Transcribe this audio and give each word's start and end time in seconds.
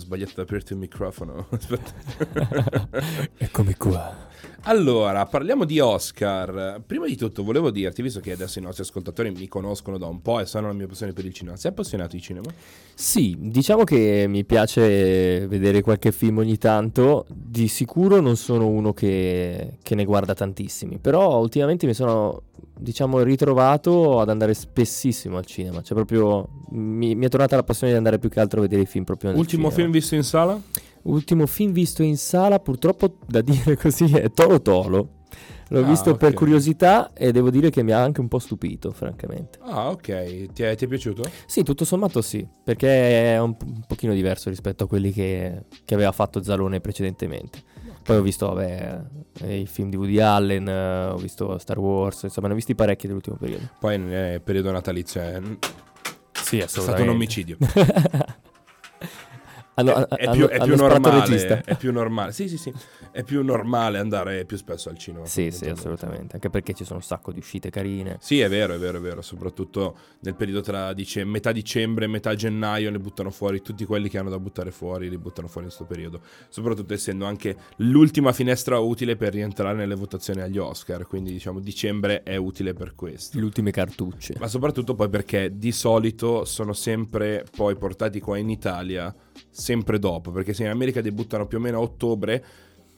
sbagliato 0.00 0.32
ad 0.32 0.38
aprirti 0.38 0.72
il 0.72 0.78
microfono. 0.78 1.46
Aspetta. 1.52 1.92
Eccomi 3.36 3.74
qua. 3.74 4.28
Allora, 4.64 5.24
parliamo 5.26 5.64
di 5.64 5.80
Oscar. 5.80 6.82
Prima 6.86 7.06
di 7.06 7.16
tutto 7.16 7.42
volevo 7.42 7.70
dirti, 7.70 8.02
visto 8.02 8.20
che 8.20 8.32
adesso 8.32 8.58
i 8.58 8.62
nostri 8.62 8.82
ascoltatori 8.82 9.30
mi 9.30 9.48
conoscono 9.48 9.96
da 9.96 10.06
un 10.06 10.20
po' 10.20 10.38
e 10.40 10.46
sanno 10.46 10.66
la 10.66 10.74
mia 10.74 10.86
passione 10.86 11.12
per 11.12 11.24
il 11.24 11.32
cinema, 11.32 11.56
sei 11.56 11.70
appassionato 11.70 12.14
di 12.16 12.22
cinema? 12.22 12.50
Sì, 12.94 13.36
diciamo 13.38 13.84
che 13.84 14.26
mi 14.28 14.44
piace 14.44 15.46
vedere 15.46 15.80
qualche 15.80 16.12
film 16.12 16.38
ogni 16.38 16.58
tanto. 16.58 17.24
Di 17.28 17.68
sicuro 17.68 18.20
non 18.20 18.36
sono 18.36 18.66
uno 18.68 18.92
che, 18.92 19.78
che 19.82 19.94
ne 19.94 20.04
guarda 20.04 20.34
tantissimi, 20.34 20.98
però 20.98 21.38
ultimamente 21.38 21.86
mi 21.86 21.94
sono, 21.94 22.42
diciamo, 22.78 23.22
ritrovato 23.22 24.20
ad 24.20 24.28
andare 24.28 24.52
spessissimo 24.52 25.38
al 25.38 25.46
cinema. 25.46 25.80
Cioè 25.80 25.96
proprio 25.96 26.46
mi, 26.72 27.14
mi 27.14 27.24
è 27.24 27.28
tornata 27.28 27.56
la 27.56 27.62
passione 27.64 27.92
di 27.92 27.98
andare 27.98 28.18
più 28.18 28.28
che 28.28 28.40
altro 28.40 28.58
a 28.58 28.62
vedere 28.62 28.82
i 28.82 28.86
film 28.86 29.04
proprio 29.04 29.30
nel 29.30 29.38
Ultimo 29.38 29.70
cinema. 29.70 29.80
film 29.80 29.90
visto 29.92 30.14
in 30.14 30.22
sala? 30.22 30.60
Ultimo 31.02 31.46
film 31.46 31.72
visto 31.72 32.02
in 32.02 32.16
sala, 32.16 32.58
purtroppo 32.60 33.16
da 33.26 33.40
dire 33.40 33.76
così, 33.76 34.04
è 34.12 34.30
Toro 34.32 34.60
Tolo. 34.60 35.08
L'ho 35.72 35.80
Ah, 35.80 35.84
visto 35.84 36.16
per 36.16 36.30
ok. 36.30 36.34
curiosità 36.36 37.12
e 37.12 37.30
devo 37.30 37.48
dire 37.48 37.70
che 37.70 37.84
mi 37.84 37.92
ha 37.92 38.02
anche 38.02 38.20
un 38.20 38.26
po' 38.26 38.40
stupito, 38.40 38.90
francamente. 38.90 39.60
Ah, 39.62 39.90
ok. 39.90 40.52
Ti 40.52 40.62
è, 40.64 40.74
ti 40.74 40.84
è 40.84 40.88
piaciuto? 40.88 41.22
Sì, 41.46 41.62
tutto 41.62 41.84
sommato 41.84 42.20
sì, 42.22 42.44
perché 42.64 43.34
è 43.34 43.38
un, 43.40 43.54
un 43.64 43.80
pochino 43.86 44.12
diverso 44.12 44.48
rispetto 44.50 44.84
a 44.84 44.86
quelli 44.88 45.12
che, 45.12 45.66
che 45.84 45.94
aveva 45.94 46.10
fatto 46.10 46.42
Zalone 46.42 46.80
precedentemente. 46.80 47.62
Poi 48.02 48.16
ho 48.16 48.22
visto, 48.22 48.48
vabbè, 48.48 49.00
eh, 49.42 49.58
i 49.60 49.66
film 49.66 49.90
di 49.90 49.96
Woody 49.96 50.18
Allen, 50.18 50.68
eh, 50.68 51.04
ho 51.10 51.16
visto 51.18 51.56
Star 51.58 51.78
Wars, 51.78 52.24
insomma, 52.24 52.48
ne 52.48 52.54
ho 52.54 52.56
visti 52.56 52.74
parecchi 52.74 53.06
nell'ultimo 53.06 53.36
periodo. 53.36 53.68
Poi 53.78 53.96
nel 53.96 54.42
periodo 54.42 54.72
natalizio 54.72 55.20
è, 55.20 55.40
Sì, 56.32 56.58
è 56.58 56.66
stato 56.66 57.00
un 57.00 57.10
omicidio. 57.10 57.56
hanno, 59.74 60.08
è, 60.08 60.16
è 60.16 60.30
più, 60.30 60.46
è 60.46 60.62
più 60.62 60.76
normale. 60.76 61.62
È 61.64 61.76
più 61.76 61.92
normale. 61.92 62.32
Sì, 62.32 62.48
sì, 62.48 62.56
sì. 62.56 62.72
È 63.10 63.22
più 63.22 63.42
normale 63.42 63.98
andare 63.98 64.44
più 64.44 64.56
spesso 64.56 64.88
al 64.88 64.98
cinema. 64.98 65.26
Sì, 65.26 65.50
sì, 65.50 65.68
assolutamente, 65.68 66.34
anche 66.34 66.50
perché 66.50 66.74
ci 66.74 66.84
sono 66.84 66.98
un 66.98 67.04
sacco 67.04 67.32
di 67.32 67.38
uscite 67.38 67.70
carine. 67.70 68.18
Sì, 68.20 68.40
è 68.40 68.48
vero, 68.48 68.74
è 68.74 68.78
vero, 68.78 68.98
è 68.98 69.00
vero. 69.00 69.22
Soprattutto 69.22 69.96
nel 70.20 70.34
periodo 70.34 70.60
tra 70.60 70.92
dice, 70.92 71.24
metà 71.24 71.52
dicembre 71.52 72.04
e 72.04 72.08
metà 72.08 72.34
gennaio 72.34 72.90
ne 72.90 72.98
buttano 72.98 73.30
fuori 73.30 73.62
tutti 73.62 73.84
quelli 73.84 74.08
che 74.08 74.18
hanno 74.18 74.30
da 74.30 74.38
buttare 74.38 74.70
fuori, 74.70 75.08
li 75.08 75.18
buttano 75.18 75.48
fuori 75.48 75.66
in 75.66 75.72
questo 75.74 75.92
periodo. 75.92 76.20
Soprattutto 76.48 76.92
essendo 76.92 77.24
anche 77.24 77.56
l'ultima 77.76 78.32
finestra 78.32 78.78
utile 78.78 79.16
per 79.16 79.32
rientrare 79.32 79.76
nelle 79.76 79.94
votazioni 79.94 80.40
agli 80.40 80.58
Oscar. 80.58 81.06
Quindi, 81.06 81.32
diciamo, 81.32 81.60
dicembre 81.60 82.22
è 82.22 82.36
utile 82.36 82.74
per 82.74 82.94
questo. 82.94 83.38
Le 83.38 83.44
ultime 83.44 83.70
cartucce. 83.70 84.34
Ma 84.38 84.48
soprattutto 84.48 84.94
poi 84.94 85.08
perché 85.08 85.56
di 85.56 85.72
solito 85.72 86.44
sono 86.44 86.72
sempre 86.72 87.44
poi 87.56 87.76
portati 87.76 88.20
qua 88.20 88.36
in 88.36 88.50
Italia 88.50 89.14
sempre 89.48 89.98
dopo, 89.98 90.30
perché 90.30 90.52
se 90.52 90.64
in 90.64 90.70
America 90.70 91.00
debuttano 91.00 91.46
più 91.46 91.58
o 91.58 91.60
meno 91.60 91.78
a 91.78 91.80
ottobre, 91.80 92.44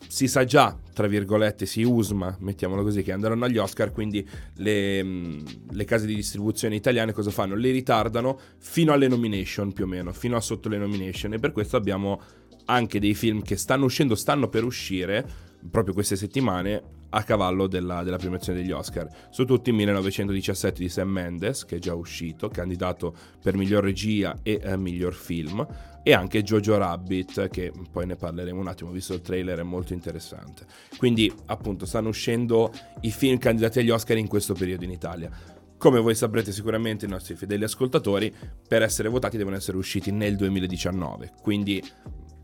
si 0.08 0.26
sa 0.26 0.44
già, 0.44 0.76
tra 0.92 1.06
virgolette, 1.06 1.66
si 1.66 1.82
usma, 1.82 2.36
mettiamolo 2.40 2.82
così, 2.82 3.02
che 3.02 3.12
andranno 3.12 3.44
agli 3.44 3.58
Oscar, 3.58 3.92
quindi 3.92 4.26
le, 4.56 5.02
mh, 5.02 5.44
le 5.70 5.84
case 5.84 6.06
di 6.06 6.14
distribuzione 6.14 6.74
italiane 6.74 7.12
cosa 7.12 7.30
fanno? 7.30 7.54
Le 7.54 7.70
ritardano 7.70 8.38
fino 8.58 8.92
alle 8.92 9.08
nomination 9.08 9.72
più 9.72 9.84
o 9.84 9.86
meno, 9.86 10.12
fino 10.12 10.36
a 10.36 10.40
sotto 10.40 10.68
le 10.68 10.78
nomination 10.78 11.34
e 11.34 11.38
per 11.38 11.52
questo 11.52 11.76
abbiamo 11.76 12.20
anche 12.66 13.00
dei 13.00 13.14
film 13.14 13.42
che 13.42 13.56
stanno 13.56 13.84
uscendo, 13.84 14.14
stanno 14.14 14.48
per 14.48 14.64
uscire 14.64 15.26
proprio 15.70 15.94
queste 15.94 16.16
settimane 16.16 17.00
a 17.14 17.22
cavallo 17.24 17.66
della, 17.66 18.02
della 18.02 18.16
premiazione 18.16 18.60
degli 18.60 18.72
Oscar. 18.72 19.08
Su 19.30 19.44
tutti 19.44 19.72
1917 19.72 20.82
di 20.82 20.88
Sam 20.88 21.08
Mendes, 21.08 21.64
che 21.64 21.76
è 21.76 21.78
già 21.78 21.94
uscito, 21.94 22.48
candidato 22.48 23.14
per 23.42 23.56
miglior 23.56 23.82
regia 23.82 24.36
e 24.42 24.60
eh, 24.62 24.76
miglior 24.76 25.14
film, 25.14 25.66
e 26.02 26.12
anche 26.12 26.42
Jojo 26.42 26.78
Rabbit, 26.78 27.48
che 27.48 27.72
poi 27.90 28.06
ne 28.06 28.16
parleremo 28.16 28.58
un 28.58 28.66
attimo, 28.66 28.90
visto 28.90 29.14
il 29.14 29.20
trailer 29.20 29.60
è 29.60 29.62
molto 29.62 29.92
interessante. 29.92 30.64
Quindi, 30.96 31.32
appunto, 31.46 31.86
stanno 31.86 32.08
uscendo 32.08 32.72
i 33.02 33.10
film 33.10 33.38
candidati 33.38 33.78
agli 33.78 33.90
Oscar 33.90 34.16
in 34.16 34.26
questo 34.26 34.54
periodo 34.54 34.84
in 34.84 34.90
Italia. 34.90 35.30
Come 35.76 36.00
voi 36.00 36.14
saprete 36.14 36.52
sicuramente 36.52 37.06
i 37.06 37.08
nostri 37.08 37.34
fedeli 37.34 37.64
ascoltatori, 37.64 38.32
per 38.66 38.82
essere 38.82 39.08
votati 39.08 39.36
devono 39.36 39.56
essere 39.56 39.76
usciti 39.76 40.12
nel 40.12 40.36
2019, 40.36 41.32
quindi 41.42 41.82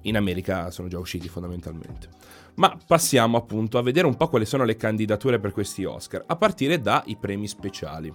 in 0.09 0.17
America 0.17 0.71
sono 0.71 0.89
già 0.89 0.99
usciti 0.99 1.29
fondamentalmente. 1.29 2.09
Ma 2.55 2.77
passiamo 2.87 3.37
appunto 3.37 3.79
a 3.79 3.83
vedere 3.83 4.07
un 4.07 4.17
po' 4.17 4.29
quali 4.29 4.45
sono 4.45 4.65
le 4.65 4.77
candidature 4.77 5.39
per 5.39 5.53
questi 5.53 5.85
Oscar, 5.85 6.25
a 6.27 6.37
partire 6.37 6.81
dai 6.81 7.17
premi 7.19 7.47
speciali. 7.47 8.13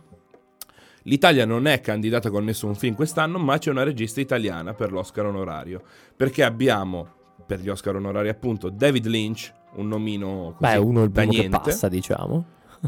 L'Italia 1.04 1.46
non 1.46 1.68
è 1.68 1.82
candidata 1.82 2.30
con 2.30 2.44
nessun 2.44 2.76
film 2.76 2.96
quest'anno, 2.96 3.38
ma 3.38 3.58
c'è 3.58 3.72
una 3.72 3.84
regista 3.84 4.22
italiana 4.22 4.74
per 4.74 4.92
l'Oscar 4.92 5.26
onorario, 5.26 5.82
perché 6.16 6.44
abbiamo 6.44 7.22
per 7.46 7.60
gli 7.60 7.70
Oscar 7.70 7.96
onorari 7.96 8.30
appunto 8.30 8.70
David 8.70 9.06
Lynch, 9.08 9.54
un 9.76 9.88
nomino 9.88 10.56
così 10.58 10.74
Beh, 10.74 10.78
uno 10.78 11.04
il 11.04 11.10
da 11.10 11.24
niente, 11.24 11.58
passa, 11.58 11.90
diciamo. 11.90 12.46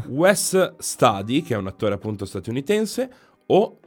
Wes 0.08 0.76
Studi, 0.78 1.42
che 1.42 1.54
è 1.54 1.56
un 1.56 1.66
attore 1.66 1.94
appunto 1.94 2.24
statunitense, 2.24 3.10
o 3.46 3.78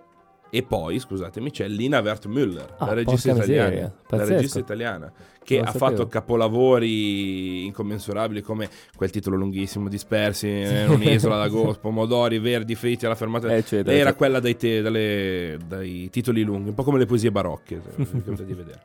e 0.49 0.63
poi, 0.63 0.99
scusatemi, 0.99 1.51
c'è 1.51 1.67
Lina 1.67 1.99
Wertmüller, 1.99 2.75
Ah, 2.77 2.85
la 2.87 2.93
regista 2.93 3.31
italiana, 3.31 3.93
la 4.09 4.25
regista 4.25 4.59
italiana, 4.59 5.11
che 5.43 5.57
Non 5.57 5.67
ha 5.67 5.71
sapevo. 5.71 5.85
fatto 5.91 6.07
capolavori 6.07 7.65
incommensurabili 7.65 8.41
come 8.41 8.69
quel 8.95 9.09
titolo 9.09 9.35
lunghissimo, 9.35 9.87
Dispersi 9.89 10.47
in 10.47 10.85
un'isola 10.89 11.37
d'agosto, 11.37 11.79
pomodori 11.81 12.39
verdi 12.39 12.75
fritti 12.75 13.05
alla 13.05 13.15
fermata. 13.15 13.47
Eccetera, 13.55 13.89
Lei 13.91 13.99
era 13.99 14.09
eccetera. 14.09 14.13
quella 14.13 14.39
dai, 14.39 14.57
te- 14.57 14.81
dalle- 14.81 15.57
dai 15.67 16.09
titoli 16.09 16.43
lunghi, 16.43 16.69
un 16.69 16.75
po' 16.75 16.83
come 16.83 16.99
le 16.99 17.05
poesie 17.05 17.31
barocche, 17.31 17.81
di 17.95 18.05
vedere. 18.53 18.81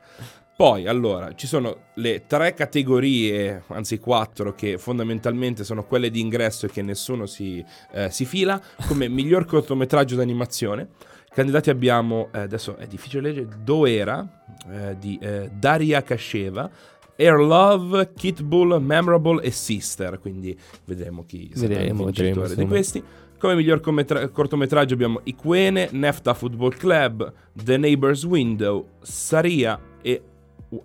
Poi, 0.57 0.87
allora, 0.87 1.35
ci 1.35 1.47
sono 1.47 1.87
le 1.95 2.23
tre 2.27 2.53
categorie, 2.53 3.63
anzi 3.67 3.99
quattro, 3.99 4.53
che 4.55 4.77
fondamentalmente 4.77 5.65
sono 5.65 5.83
quelle 5.83 6.09
di 6.09 6.21
ingresso 6.21 6.65
e 6.65 6.69
che 6.69 6.81
nessuno 6.81 7.25
si, 7.25 7.63
eh, 7.91 8.09
si 8.09 8.23
fila, 8.23 8.61
come 8.87 9.09
miglior 9.09 9.43
cortometraggio 9.45 10.15
d'animazione. 10.15 10.87
Candidati 11.35 11.69
abbiamo, 11.69 12.29
eh, 12.31 12.39
adesso 12.39 12.77
è 12.77 12.87
difficile 12.87 13.23
leggere, 13.23 13.49
Doera 13.61 14.25
eh, 14.69 14.95
di 14.97 15.19
eh, 15.21 15.51
Daria 15.51 16.01
Kasheva, 16.01 16.69
Air 17.17 17.39
Love, 17.39 18.13
Kit 18.13 18.41
Bull, 18.41 18.81
Memorable 18.81 19.43
e 19.43 19.51
Sister, 19.51 20.17
quindi 20.19 20.57
vedremo 20.85 21.25
chi 21.25 21.51
sarà 21.53 21.81
il 21.81 21.93
vincitore 21.93 22.47
vedremo, 22.47 22.55
di 22.55 22.67
questi. 22.67 23.03
Come 23.37 23.55
miglior 23.55 23.81
commetra- 23.81 24.29
cortometraggio 24.29 24.93
abbiamo 24.93 25.19
Iquene, 25.23 25.89
Nefta 25.91 26.33
Football 26.33 26.77
Club, 26.77 27.33
The 27.51 27.75
Neighbor's 27.75 28.23
Window, 28.23 28.91
Saria 29.01 29.77
e 30.01 30.21
U- 30.69 30.83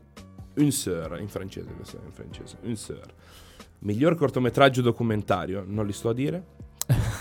Une 0.54 0.70
Sœur, 0.72 1.20
in 1.20 1.28
francese, 1.28 1.68
questo 1.76 1.96
è 1.96 2.04
in 2.04 2.10
francese, 2.12 2.56
Une 2.62 2.74
Sœur. 2.74 3.06
Miglior 3.82 4.16
cortometraggio 4.16 4.82
documentario, 4.82 5.62
non 5.64 5.86
li 5.86 5.92
sto 5.92 6.08
a 6.08 6.12
dire, 6.12 6.44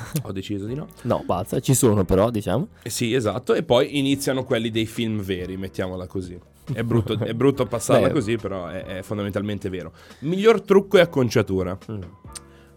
ho 0.23 0.31
deciso 0.31 0.65
di 0.65 0.75
no. 0.75 0.87
No, 1.03 1.23
basta, 1.25 1.59
ci 1.59 1.73
sono 1.73 2.03
però, 2.05 2.29
diciamo. 2.29 2.69
Eh 2.81 2.89
Sì, 2.89 3.13
esatto, 3.13 3.53
e 3.53 3.63
poi 3.63 3.97
iniziano 3.97 4.43
quelli 4.43 4.69
dei 4.69 4.85
film 4.85 5.21
veri, 5.21 5.57
mettiamola 5.57 6.07
così. 6.07 6.39
È 6.71 6.83
brutto, 6.83 7.17
è 7.17 7.33
brutto 7.33 7.65
passarla 7.65 8.07
Beh. 8.07 8.13
così, 8.13 8.35
però 8.37 8.67
è, 8.67 8.83
è 8.83 9.01
fondamentalmente 9.01 9.69
vero. 9.69 9.91
Miglior 10.19 10.61
trucco 10.61 10.97
e 10.97 11.01
acconciatura. 11.01 11.77
Mm. 11.91 12.01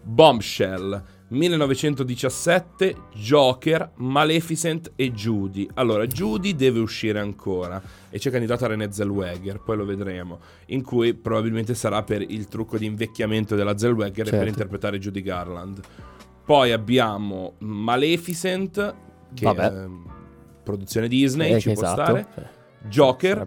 Bombshell 0.01 1.01
1917, 1.29 2.95
Joker, 3.15 3.91
Maleficent 3.95 4.91
e 4.95 5.11
Judy. 5.11 5.67
Allora, 5.75 6.05
Judy 6.05 6.55
deve 6.55 6.79
uscire 6.79 7.19
ancora 7.19 7.81
e 8.09 8.19
c'è 8.19 8.29
candidata 8.29 8.67
René 8.67 8.91
Zellweger, 8.91 9.59
poi 9.59 9.77
lo 9.77 9.85
vedremo, 9.85 10.39
in 10.67 10.83
cui 10.83 11.13
probabilmente 11.13 11.73
sarà 11.73 12.03
per 12.03 12.21
il 12.21 12.47
trucco 12.47 12.77
di 12.77 12.85
invecchiamento 12.85 13.55
della 13.55 13.77
Zellweger 13.77 14.27
e 14.27 14.29
per 14.29 14.39
Certo. 14.39 14.47
interpretare 14.47 14.99
Judy 14.99 15.21
Garland. 15.21 15.81
Poi 16.45 16.71
abbiamo 16.71 17.53
Maleficent, 17.59 18.95
che 19.33 19.45
Vabbè. 19.45 19.69
è 19.71 19.85
produzione 20.63 21.07
Disney, 21.07 21.53
Eh, 21.53 21.59
ci 21.59 21.71
può 21.71 21.83
esatto. 21.83 22.01
stare. 22.03 22.27
Joker, 22.85 23.37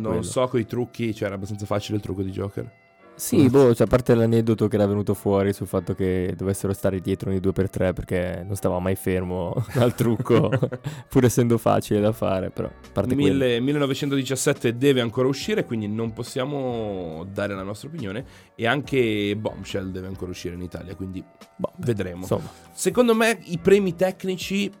non 0.00 0.02
quello. 0.02 0.22
so 0.22 0.46
coi 0.48 0.66
trucchi, 0.66 1.14
cioè 1.14 1.26
era 1.26 1.36
abbastanza 1.36 1.64
facile 1.66 1.96
il 1.98 2.02
trucco 2.02 2.22
di 2.22 2.30
Joker. 2.30 2.78
Sì, 3.20 3.50
boh, 3.50 3.74
cioè, 3.74 3.86
a 3.86 3.90
parte 3.90 4.14
l'aneddoto 4.14 4.66
che 4.66 4.76
era 4.76 4.86
venuto 4.86 5.12
fuori 5.12 5.52
sul 5.52 5.66
fatto 5.66 5.94
che 5.94 6.32
dovessero 6.34 6.72
stare 6.72 7.00
dietro 7.00 7.28
nei 7.28 7.38
2x3 7.38 7.92
perché 7.92 8.42
non 8.46 8.56
stava 8.56 8.78
mai 8.78 8.94
fermo 8.94 9.52
al 9.76 9.94
trucco, 9.94 10.48
pur 11.06 11.24
essendo 11.24 11.58
facile 11.58 12.00
da 12.00 12.12
fare, 12.12 12.48
però 12.48 12.68
a 12.68 12.88
parte 12.90 13.14
quello. 13.14 13.32
Mille- 13.32 13.60
1917 13.60 14.74
deve 14.78 15.02
ancora 15.02 15.28
uscire, 15.28 15.66
quindi 15.66 15.86
non 15.86 16.14
possiamo 16.14 17.26
dare 17.30 17.54
la 17.54 17.62
nostra 17.62 17.88
opinione. 17.88 18.24
E 18.54 18.66
anche 18.66 19.36
Bombshell 19.36 19.90
deve 19.90 20.06
ancora 20.06 20.30
uscire 20.30 20.54
in 20.54 20.62
Italia, 20.62 20.94
quindi 20.94 21.22
Boh, 21.56 21.72
vedremo. 21.76 22.20
Insomma, 22.20 22.50
Secondo 22.72 23.14
me 23.14 23.38
i 23.44 23.58
premi 23.58 23.94
tecnici 23.96 24.72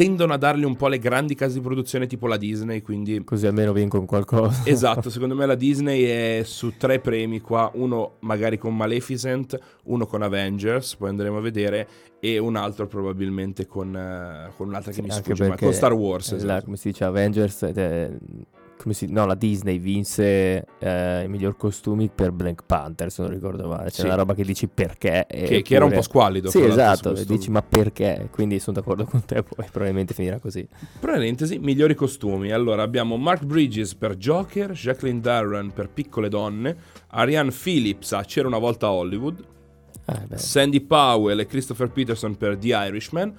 tendono 0.00 0.32
a 0.32 0.38
dargli 0.38 0.64
un 0.64 0.76
po' 0.76 0.88
le 0.88 0.98
grandi 0.98 1.34
case 1.34 1.56
di 1.56 1.60
produzione 1.60 2.06
tipo 2.06 2.26
la 2.26 2.38
Disney, 2.38 2.80
quindi... 2.80 3.22
Così 3.22 3.46
almeno 3.46 3.74
vincono 3.74 4.06
qualcosa. 4.06 4.62
Esatto, 4.64 5.10
secondo 5.10 5.34
me 5.34 5.44
la 5.44 5.54
Disney 5.54 6.04
è 6.04 6.40
su 6.42 6.72
tre 6.78 7.00
premi 7.00 7.42
qua, 7.42 7.70
uno 7.74 8.12
magari 8.20 8.56
con 8.56 8.74
Maleficent, 8.74 9.58
uno 9.84 10.06
con 10.06 10.22
Avengers, 10.22 10.96
poi 10.96 11.10
andremo 11.10 11.36
a 11.36 11.42
vedere, 11.42 11.86
e 12.18 12.38
un 12.38 12.56
altro 12.56 12.86
probabilmente 12.86 13.66
con, 13.66 13.88
uh, 13.88 14.56
con 14.56 14.68
un'altra 14.68 14.90
che 14.90 15.02
Sì, 15.02 15.02
mi 15.02 15.10
sfugge, 15.10 15.48
ma 15.48 15.56
con 15.58 15.74
Star 15.74 15.92
Wars. 15.92 16.30
la- 16.30 16.36
esatto. 16.38 16.64
come 16.64 16.76
si 16.78 16.88
dice, 16.92 17.04
Avengers, 17.04 17.62
eh, 17.64 18.18
come 18.80 18.94
si- 18.94 19.10
no, 19.10 19.26
la 19.26 19.34
Disney 19.34 19.78
vinse 19.78 20.64
eh, 20.78 21.22
i 21.24 21.28
miglior 21.28 21.56
costumi 21.56 22.10
per 22.14 22.32
Black 22.32 22.62
Panther, 22.64 23.10
se 23.10 23.22
non 23.22 23.30
ricordo 23.30 23.68
male. 23.68 23.90
C'è 23.90 24.00
Sì. 24.00 24.06
una 24.06 24.14
roba 24.14 24.34
che 24.34 24.44
dici 24.44 24.66
perché. 24.68 25.26
Che, 25.28 25.62
che 25.62 25.74
era 25.74 25.84
un 25.84 25.92
po' 25.92 26.02
squallido. 26.02 26.48
Sì, 26.50 26.62
esatto, 26.62 27.12
dici 27.12 27.50
ma 27.50 27.62
perché? 27.62 28.28
Quindi 28.30 28.58
sono 28.58 28.76
d'accordo 28.78 29.04
con 29.04 29.24
te, 29.24 29.42
poi 29.42 29.66
probabilmente 29.70 30.14
finirà 30.14 30.38
così. 30.38 30.66
Parentesi, 30.98 31.58
migliori 31.58 31.94
costumi. 31.94 32.50
Allora 32.52 32.82
abbiamo 32.82 33.16
Mark 33.16 33.44
Bridges 33.44 33.94
per 33.94 34.16
Joker, 34.16 34.72
Jacqueline 34.72 35.20
Darren 35.20 35.72
per 35.72 35.88
Piccole 35.90 36.28
Donne, 36.28 36.76
Ariane 37.08 37.50
Phillips 37.50 38.12
a 38.12 38.22
C'era 38.24 38.46
una 38.48 38.58
volta 38.58 38.86
a 38.86 38.92
Hollywood, 38.92 39.44
Ah. 40.06 40.26
Sandy 40.36 40.80
Powell 40.80 41.38
e 41.38 41.46
Christopher 41.46 41.90
Peterson 41.90 42.36
per 42.36 42.56
The 42.56 42.68
Irishman 42.68 43.32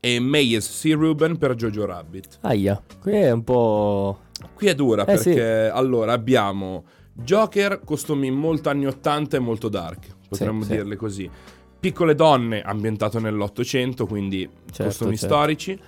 e 0.00 0.20
Mayes 0.20 0.80
C. 0.80 0.92
Ruben 0.94 1.36
per 1.36 1.54
Jojo 1.54 1.84
Rabbit. 1.84 2.38
Aia, 2.42 2.80
qui 3.00 3.12
è 3.12 3.30
un 3.32 3.42
po'... 3.44 4.18
Qui 4.54 4.66
è 4.66 4.74
dura 4.74 5.04
Eh, 5.04 5.16
sì. 5.16 5.30
perché 5.34 5.68
allora 5.72 6.12
abbiamo 6.12 6.84
Joker, 7.12 7.80
costumi 7.84 8.30
molto 8.30 8.68
anni 8.68 8.86
80 8.86 9.36
e 9.36 9.40
molto 9.40 9.68
dark, 9.68 10.08
potremmo 10.28 10.62
sì. 10.64 10.72
dirle 10.72 10.96
così. 10.96 11.30
Piccole 11.78 12.14
donne, 12.14 12.62
ambientato 12.62 13.18
nell'Ottocento, 13.18 14.06
quindi 14.06 14.48
Certo, 14.66 14.84
costumi 14.84 15.16
certo. 15.16 15.34
storici. 15.34 15.78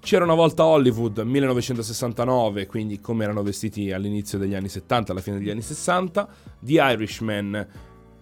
C'era 0.00 0.24
una 0.24 0.34
volta 0.34 0.64
Hollywood, 0.64 1.18
1969, 1.18 2.66
quindi 2.66 3.00
come 3.00 3.24
erano 3.24 3.42
vestiti 3.42 3.92
all'inizio 3.92 4.38
degli 4.38 4.54
anni 4.54 4.68
70, 4.68 5.12
alla 5.12 5.20
fine 5.20 5.38
degli 5.38 5.50
anni 5.50 5.60
60. 5.60 6.28
The 6.60 6.72
Irishman 6.72 7.66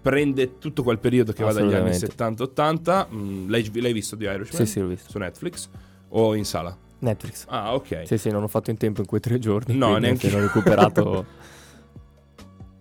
prende 0.00 0.58
tutto 0.58 0.82
quel 0.82 0.99
periodo 0.99 1.32
che 1.32 1.44
va 1.44 1.53
dagli 1.53 1.75
anni 1.75 1.91
Assolutamente. 1.91 2.44
70-80. 2.44 3.06
Mm, 3.14 3.49
l'hai, 3.50 3.70
l'hai 3.81 3.93
visto 3.93 4.17
The 4.17 4.25
Irishman? 4.25 4.67
Sì, 4.67 4.73
sì, 4.73 4.81
l'ho 4.81 4.87
visto. 4.88 5.11
Su 5.11 5.19
Netflix? 5.19 5.69
O 6.08 6.35
in 6.35 6.44
sala? 6.44 6.76
Netflix. 6.98 7.44
Ah, 7.48 7.75
ok. 7.75 8.02
Sì, 8.04 8.19
sì, 8.19 8.31
non 8.31 8.43
ho 8.43 8.48
fatto 8.48 8.70
in 8.70 8.76
tempo 8.76 9.00
in 9.00 9.06
quei 9.06 9.20
tre 9.20 9.38
giorni. 9.38 9.76
No, 9.76 9.96
neanche 9.98 10.26
appena 10.26 10.43
ho 10.43 10.46
recuperato... 10.46 11.26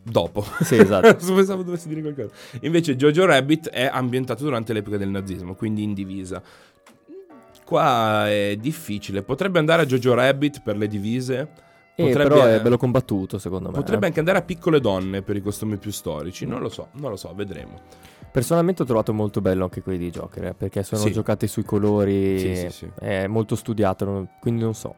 Dopo. 0.07 0.45
sì, 0.61 0.75
esatto. 0.77 1.15
Pensavo 1.33 1.63
dovessi 1.63 1.87
dire 1.87 2.01
qualcosa. 2.01 2.29
Invece 2.61 2.95
Jojo 2.95 3.25
Rabbit 3.25 3.69
è 3.69 3.89
ambientato 3.91 4.43
durante 4.43 4.71
l'epoca 4.71 4.97
del 4.97 5.09
nazismo, 5.09 5.55
quindi 5.55 5.81
in 5.81 5.95
divisa. 5.95 6.41
Qua 7.65 8.29
è 8.29 8.55
difficile. 8.59 9.23
Potrebbe 9.23 9.57
andare 9.57 9.81
a 9.81 9.85
Jojo 9.85 10.13
Rabbit 10.13 10.61
per 10.61 10.77
le 10.77 10.87
divise. 10.87 11.49
Eh, 11.95 12.03
Potrebbe, 12.03 12.29
però 12.29 12.45
è 12.45 12.61
bello 12.61 12.77
combattuto, 12.77 13.39
secondo 13.39 13.69
me. 13.69 13.75
potrebbe 13.75 14.03
eh. 14.03 14.07
anche 14.07 14.19
andare 14.19 14.37
a 14.37 14.41
piccole 14.43 14.79
donne 14.79 15.23
per 15.23 15.37
i 15.37 15.41
costumi 15.41 15.77
più 15.77 15.91
storici. 15.91 16.45
Non 16.45 16.59
lo 16.61 16.69
so, 16.69 16.89
non 16.93 17.09
lo 17.09 17.15
so, 17.15 17.33
vedremo. 17.33 17.81
Personalmente 18.35 18.81
ho 18.81 18.85
trovato 18.85 19.13
molto 19.13 19.39
bello 19.39 19.63
anche 19.63 19.81
quelli 19.81 19.97
di 19.97 20.09
Joker, 20.09 20.47
eh, 20.47 20.53
perché 20.53 20.83
sono 20.83 20.99
Sì. 20.99 21.13
giocati 21.13 21.47
sui 21.47 21.63
colori, 21.63 22.37
Sì, 22.37 22.55
sì, 22.57 22.69
sì. 22.69 22.89
è 22.99 23.27
molto 23.27 23.55
studiato, 23.55 24.03
non- 24.03 24.27
quindi 24.41 24.61
non 24.61 24.73
so. 24.73 24.95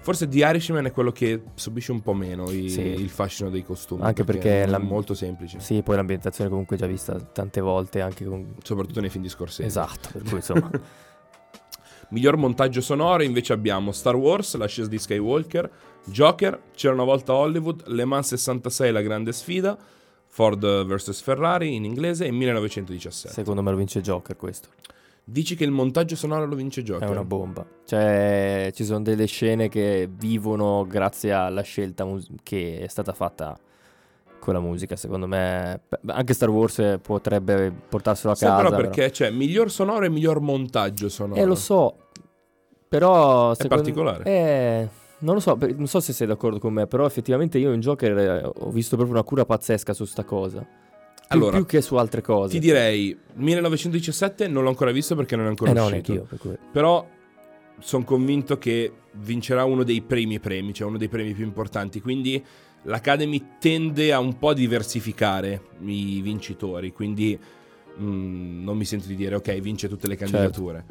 Forse 0.00 0.28
The 0.28 0.38
Irishman 0.40 0.84
è 0.84 0.92
quello 0.92 1.10
che 1.10 1.42
subisce 1.54 1.90
un 1.92 2.02
po' 2.02 2.12
meno 2.12 2.50
i- 2.50 2.68
Sì. 2.68 2.82
il 2.82 3.08
fascino 3.08 3.48
dei 3.48 3.64
costumi. 3.64 4.02
Anche 4.02 4.24
perché 4.24 4.64
è 4.64 4.66
la- 4.66 4.78
molto 4.78 5.14
semplice. 5.14 5.58
Sì, 5.60 5.82
poi 5.82 5.96
l'ambientazione 5.96 6.50
comunque 6.50 6.76
già 6.76 6.86
vista 6.86 7.18
tante 7.18 7.62
volte, 7.62 8.02
anche 8.02 8.26
con... 8.26 8.54
Soprattutto 8.62 9.00
nei 9.00 9.08
film 9.08 9.22
di 9.22 9.30
Scorsese. 9.30 9.64
Esatto, 9.66 10.10
per 10.12 10.22
cui 10.24 10.36
insomma... 10.36 10.70
Miglior 12.10 12.36
montaggio 12.36 12.82
sonoro 12.82 13.22
invece 13.22 13.54
abbiamo 13.54 13.90
Star 13.92 14.16
Wars, 14.16 14.54
l'ascesa 14.56 14.88
di 14.88 14.98
Skywalker, 14.98 15.70
Joker, 16.04 16.60
C'era 16.74 16.92
una 16.92 17.04
volta 17.04 17.32
Hollywood, 17.34 17.86
Le 17.86 18.04
Mans 18.04 18.28
66, 18.28 18.92
La 18.92 19.00
grande 19.00 19.32
sfida, 19.32 19.78
Ford 20.32 20.84
vs 20.84 21.20
Ferrari 21.22 21.74
in 21.74 21.84
inglese 21.84 22.24
e 22.24 22.30
1917. 22.30 23.34
secondo 23.34 23.62
me 23.62 23.70
lo 23.72 23.76
vince 23.76 24.00
Joker 24.00 24.36
questo. 24.36 24.68
Dici 25.24 25.54
che 25.54 25.64
il 25.64 25.70
montaggio 25.70 26.16
sonoro 26.16 26.46
lo 26.46 26.54
vince 26.56 26.82
Joker? 26.82 27.06
È 27.06 27.10
una 27.10 27.24
bomba. 27.24 27.64
Cioè, 27.84 28.70
ci 28.74 28.84
sono 28.84 29.02
delle 29.02 29.26
scene 29.26 29.68
che 29.68 30.08
vivono 30.10 30.86
grazie 30.88 31.32
alla 31.32 31.62
scelta 31.62 32.04
mus- 32.04 32.28
che 32.42 32.80
è 32.80 32.86
stata 32.88 33.12
fatta 33.12 33.56
con 34.40 34.54
la 34.54 34.60
musica. 34.60 34.96
Secondo 34.96 35.26
me, 35.26 35.82
anche 36.06 36.32
Star 36.32 36.48
Wars 36.48 36.98
potrebbe 37.02 37.70
portarselo 37.88 38.32
a 38.32 38.34
Sì, 38.36 38.44
casa. 38.44 38.56
però 38.62 38.74
perché 38.74 39.10
c'è 39.10 39.30
miglior 39.30 39.70
sonoro 39.70 40.04
e 40.04 40.08
miglior 40.08 40.40
montaggio 40.40 41.08
sonoro. 41.08 41.40
Eh, 41.40 41.44
lo 41.44 41.54
so. 41.54 41.96
Però. 42.88 43.54
È 43.54 43.66
particolare. 43.68 44.24
Eh. 44.24 44.88
Non 45.20 45.34
lo 45.34 45.40
so, 45.40 45.56
non 45.76 45.86
so 45.86 46.00
se 46.00 46.12
sei 46.12 46.26
d'accordo 46.26 46.58
con 46.58 46.72
me, 46.72 46.86
però 46.86 47.04
effettivamente 47.06 47.58
io 47.58 47.72
in 47.72 47.80
Joker 47.80 48.18
eh, 48.18 48.42
ho 48.54 48.70
visto 48.70 48.96
proprio 48.96 49.16
una 49.16 49.24
cura 49.24 49.44
pazzesca 49.44 49.92
su 49.92 50.04
sta 50.06 50.24
cosa. 50.24 50.60
Più, 50.60 51.38
Allora, 51.38 51.56
più 51.56 51.66
che 51.66 51.80
su 51.82 51.94
altre 51.96 52.22
cose. 52.22 52.52
Ti 52.54 52.58
direi 52.58 53.16
1917 53.34 54.48
non 54.48 54.62
l'ho 54.64 54.68
ancora 54.70 54.90
visto 54.90 55.14
perché 55.14 55.36
non 55.36 55.44
è 55.44 55.48
ancora 55.48 55.70
Eh 55.70 55.74
no, 55.74 55.84
uscito. 55.84 56.12
io, 56.12 56.22
per 56.28 56.38
cui. 56.38 56.56
Però 56.72 57.06
sono 57.78 58.04
convinto 58.04 58.58
che 58.58 58.92
vincerà 59.12 59.64
uno 59.64 59.84
dei 59.84 60.00
primi 60.02 60.40
premi, 60.40 60.72
cioè 60.74 60.88
uno 60.88 60.98
dei 60.98 61.08
premi 61.08 61.32
più 61.34 61.44
importanti. 61.44 62.00
Quindi 62.00 62.42
l'Academy 62.84 63.56
tende 63.60 64.12
a 64.12 64.18
un 64.18 64.38
po' 64.38 64.54
diversificare 64.54 65.62
i 65.84 66.20
vincitori. 66.22 66.92
Quindi 66.92 67.38
mm, 68.00 68.64
non 68.64 68.76
mi 68.76 68.84
sento 68.84 69.06
di 69.06 69.14
dire 69.16 69.34
ok, 69.36 69.60
vince 69.60 69.86
tutte 69.88 70.08
le 70.08 70.16
Certo. 70.16 70.32
candidature. 70.32 70.84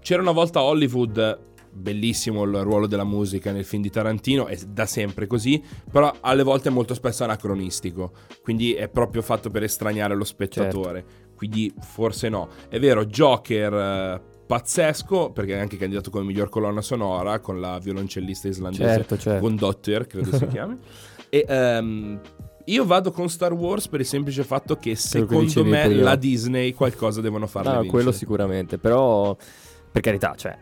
C'era 0.00 0.22
una 0.22 0.32
volta 0.32 0.60
a 0.60 0.62
Hollywood. 0.62 1.46
Bellissimo 1.72 2.42
il 2.44 2.62
ruolo 2.62 2.86
della 2.86 3.04
musica 3.04 3.52
nel 3.52 3.64
film 3.64 3.82
di 3.82 3.90
Tarantino, 3.90 4.46
è 4.46 4.56
da 4.68 4.86
sempre 4.86 5.26
così, 5.26 5.62
però 5.90 6.12
alle 6.20 6.42
volte 6.42 6.68
è 6.68 6.72
molto 6.72 6.94
spesso 6.94 7.24
anacronistico, 7.24 8.12
quindi 8.42 8.74
è 8.74 8.88
proprio 8.88 9.22
fatto 9.22 9.50
per 9.50 9.62
estraniare 9.62 10.14
lo 10.14 10.24
spettatore, 10.24 11.04
Certo. 11.06 11.34
quindi 11.36 11.72
forse 11.80 12.28
no. 12.28 12.48
È 12.68 12.78
vero, 12.78 13.04
Joker 13.06 13.72
eh, 13.74 14.20
pazzesco, 14.46 15.30
perché 15.30 15.54
è 15.54 15.58
anche 15.58 15.76
candidato 15.76 16.10
come 16.10 16.24
miglior 16.24 16.48
colonna 16.48 16.80
sonora 16.80 17.38
con 17.40 17.60
la 17.60 17.78
violoncellista 17.78 18.48
islandese 18.48 18.82
Certo, 18.84 19.18
certo. 19.18 19.40
Gondotter, 19.40 20.06
credo 20.06 20.36
si 20.36 20.46
chiami. 20.48 20.76
E 21.28 21.44
ehm, 21.46 22.20
io 22.64 22.84
vado 22.84 23.10
con 23.12 23.28
Star 23.28 23.52
Wars 23.52 23.88
per 23.88 24.00
il 24.00 24.06
semplice 24.06 24.42
fatto 24.44 24.76
che 24.76 24.94
secondo 24.96 25.64
me 25.64 25.88
la 25.94 26.16
Disney 26.16 26.72
qualcosa 26.72 27.20
devono 27.20 27.46
farle 27.46 27.68
No, 27.68 27.74
vincere. 27.80 27.92
quello 28.02 28.12
sicuramente, 28.12 28.78
però 28.78 29.36
per 29.90 30.02
carità, 30.02 30.34
cioè 30.36 30.56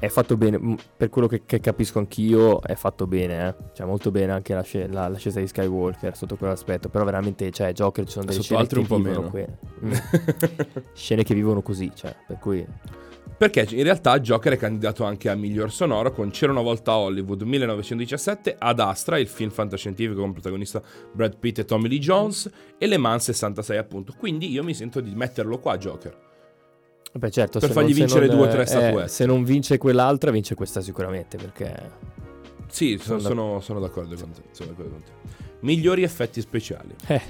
è 0.00 0.08
fatto 0.08 0.36
bene, 0.36 0.76
per 0.96 1.08
quello 1.10 1.28
che, 1.28 1.42
che 1.46 1.60
capisco 1.60 1.98
anch'io 2.00 2.60
è 2.62 2.74
fatto 2.74 3.06
bene, 3.06 3.48
eh. 3.48 3.54
cioè 3.74 3.86
molto 3.86 4.10
bene 4.10 4.32
anche 4.32 4.54
la 4.54 4.64
la- 4.88 5.08
l'ascesa 5.08 5.38
di 5.40 5.46
Skywalker 5.46 6.16
sotto 6.16 6.36
quell'aspetto, 6.36 6.88
però 6.88 7.04
veramente, 7.04 7.50
cioè 7.52 7.72
Joker 7.72 8.04
ci 8.06 8.12
sono 8.12 8.24
delle 8.24 8.40
Sotto 8.40 8.46
scene 8.46 8.60
altri 8.60 8.82
che 8.84 8.92
un 8.92 9.02
po' 9.02 9.08
vivono 9.08 9.30
meno. 9.30 9.30
que- 9.30 9.58
Mm. 9.86 9.92
scene 10.94 11.22
che 11.22 11.34
vivono 11.34 11.62
così, 11.62 11.90
cioè, 11.94 12.14
per 12.26 12.38
cui 12.38 12.66
Perché 13.36 13.66
in 13.70 13.82
realtà 13.84 14.20
Joker 14.20 14.52
è 14.52 14.56
candidato 14.58 15.04
anche 15.04 15.30
a 15.30 15.34
miglior 15.34 15.72
sonoro 15.72 16.12
con 16.12 16.28
C'era 16.30 16.52
una 16.52 16.60
volta 16.60 16.92
a 16.92 16.98
Hollywood 16.98 17.40
1917, 17.40 18.56
Ad 18.58 18.80
Astra, 18.80 19.18
il 19.18 19.28
film 19.28 19.48
fantascientifico 19.50 20.20
con 20.20 20.32
protagonista 20.32 20.82
Brad 21.12 21.38
Pitt 21.38 21.60
e 21.60 21.64
Tommy 21.64 21.88
Lee 21.88 21.98
Jones, 22.00 22.50
e 22.76 22.86
Le 22.86 22.98
Mans 22.98 23.24
66 23.24 23.78
appunto. 23.78 24.12
Quindi 24.18 24.50
io 24.50 24.62
mi 24.62 24.74
sento 24.74 25.00
di 25.00 25.14
metterlo 25.14 25.58
qua 25.58 25.78
Joker. 25.78 26.14
Beh, 27.12 27.30
certo, 27.30 27.58
Per 27.58 27.70
fargli 27.70 27.88
non- 27.88 27.96
vincere 27.96 28.26
non- 28.26 28.36
due 28.36 28.46
o 28.46 28.50
tre 28.50 28.62
eh, 28.62 28.66
statuette. 28.66 29.08
se 29.08 29.26
non 29.26 29.42
vince 29.44 29.78
quell'altra, 29.78 30.30
vince 30.30 30.54
questa 30.54 30.80
sicuramente, 30.80 31.36
perché 31.36 32.08
Sì, 32.68 32.98
sono, 33.02 33.18
Sono 33.18 33.60
sono- 33.60 33.80
d'accordo 33.80 34.14
con 34.14 34.30
te. 34.30 34.42
sono 34.52 34.70
d'accordo 34.70 34.90
con 34.92 35.02
te. 35.02 35.10
Migliori 35.60 36.02
effetti 36.04 36.40
speciali. 36.40 36.94
eh, 37.08 37.20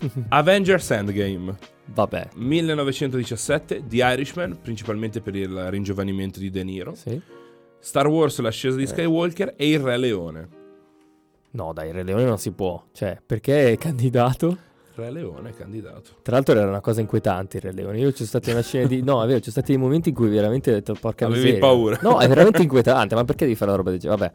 Avengers 0.30 0.90
Endgame 0.92 1.56
vabbè, 1.92 2.28
1917, 2.36 3.84
The 3.86 3.96
Irishman, 3.96 4.58
principalmente 4.62 5.20
per 5.20 5.34
il 5.36 5.70
ringiovanimento 5.70 6.38
di 6.40 6.50
De 6.50 6.64
Niro. 6.64 6.94
sì. 6.94 7.20
Star 7.80 8.08
Wars, 8.08 8.38
l'ascesa 8.40 8.76
di 8.76 8.82
Eh. 8.82 8.86
Skywalker 8.86 9.54
e 9.56 9.68
il 9.70 9.78
Re 9.78 9.96
Leone. 9.98 10.48
No, 11.52 11.72
dai, 11.72 11.88
il 11.88 11.94
Re 11.94 12.02
Leone 12.02 12.24
non 12.24 12.38
si 12.38 12.50
può, 12.50 12.82
cioè, 12.92 13.20
perché 13.24 13.72
è 13.72 13.78
candidato? 13.78 14.56
Re 14.98 15.10
Leone 15.10 15.54
candidato. 15.54 16.10
Tra 16.22 16.34
l'altro 16.36 16.54
era 16.58 16.68
una 16.68 16.80
cosa 16.80 17.00
inquietante 17.00 17.56
il 17.58 17.62
Re 17.62 17.72
Leone. 17.72 17.98
Io 17.98 18.12
c'è 18.12 18.24
stata 18.24 18.50
una 18.50 18.62
scena 18.62 18.86
di. 18.86 19.02
No, 19.02 19.22
è 19.22 19.26
vero, 19.26 19.40
c'è 19.40 19.50
stati 19.50 19.72
dei 19.72 19.80
momenti 19.80 20.10
in 20.10 20.14
cui 20.14 20.28
veramente 20.28 20.70
ho 20.70 20.74
detto 20.74 20.94
porca 20.98 21.26
Avevi 21.26 21.40
miseria. 21.40 21.60
paura. 21.60 21.98
No, 22.02 22.18
è 22.20 22.28
veramente 22.28 22.62
inquietante. 22.62 23.14
Ma 23.14 23.24
perché 23.24 23.44
devi 23.44 23.56
fare 23.56 23.70
una 23.70 23.78
roba 23.78 23.90
del 23.90 23.98
genere? 24.00 24.20
Vabbè, 24.20 24.32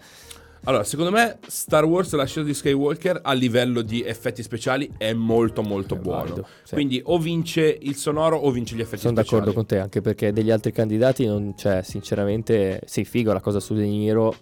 Allora, 0.65 0.83
secondo 0.85 1.11
me 1.11 1.39
Star 1.47 1.83
Wars, 1.83 2.13
l'ascesa 2.13 2.45
di 2.45 2.53
Skywalker 2.53 3.19
a 3.21 3.33
livello 3.33 3.81
di 3.81 4.01
effetti 4.03 4.41
speciali 4.41 4.89
è 4.97 5.11
molto 5.13 5.61
molto 5.61 5.95
è 5.95 5.97
buono. 5.99 6.19
valido, 6.21 6.47
sì. 6.63 6.73
Quindi 6.75 7.01
o 7.03 7.17
vince 7.19 7.77
il 7.81 7.95
sonoro 7.95 8.37
o 8.37 8.49
vince 8.51 8.75
gli 8.75 8.81
effetti 8.81 9.01
sono 9.01 9.13
speciali. 9.13 9.41
d'accordo 9.41 9.53
con 9.57 9.65
te, 9.67 9.79
anche 9.79 9.99
perché 10.01 10.31
degli 10.31 10.51
altri 10.51 10.71
candidati 10.71 11.25
non 11.25 11.53
c'è, 11.55 11.81
sinceramente. 11.83 12.81
Sì, 12.85 13.03
figo 13.03 13.33
la 13.33 13.41
cosa 13.41 13.59
su 13.59 13.73
De 13.73 13.85
Niro. 13.85 14.33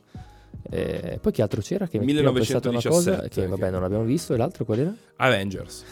Eh, 0.69 1.17
poi 1.19 1.31
che 1.31 1.41
altro 1.41 1.59
c'era? 1.61 1.87
Che 1.87 1.97
mi 1.97 2.13
prima 2.13 2.29
ho 2.29 2.33
pensato 2.33 2.69
una 2.69 2.79
cosa 2.81 3.09
1917, 3.11 3.41
che 3.41 3.47
vabbè 3.47 3.71
non 3.71 3.83
abbiamo 3.83 4.03
visto. 4.03 4.33
E 4.35 4.37
l'altro 4.37 4.63
qual 4.63 4.79
era? 4.79 4.93
Avengers. 5.17 5.83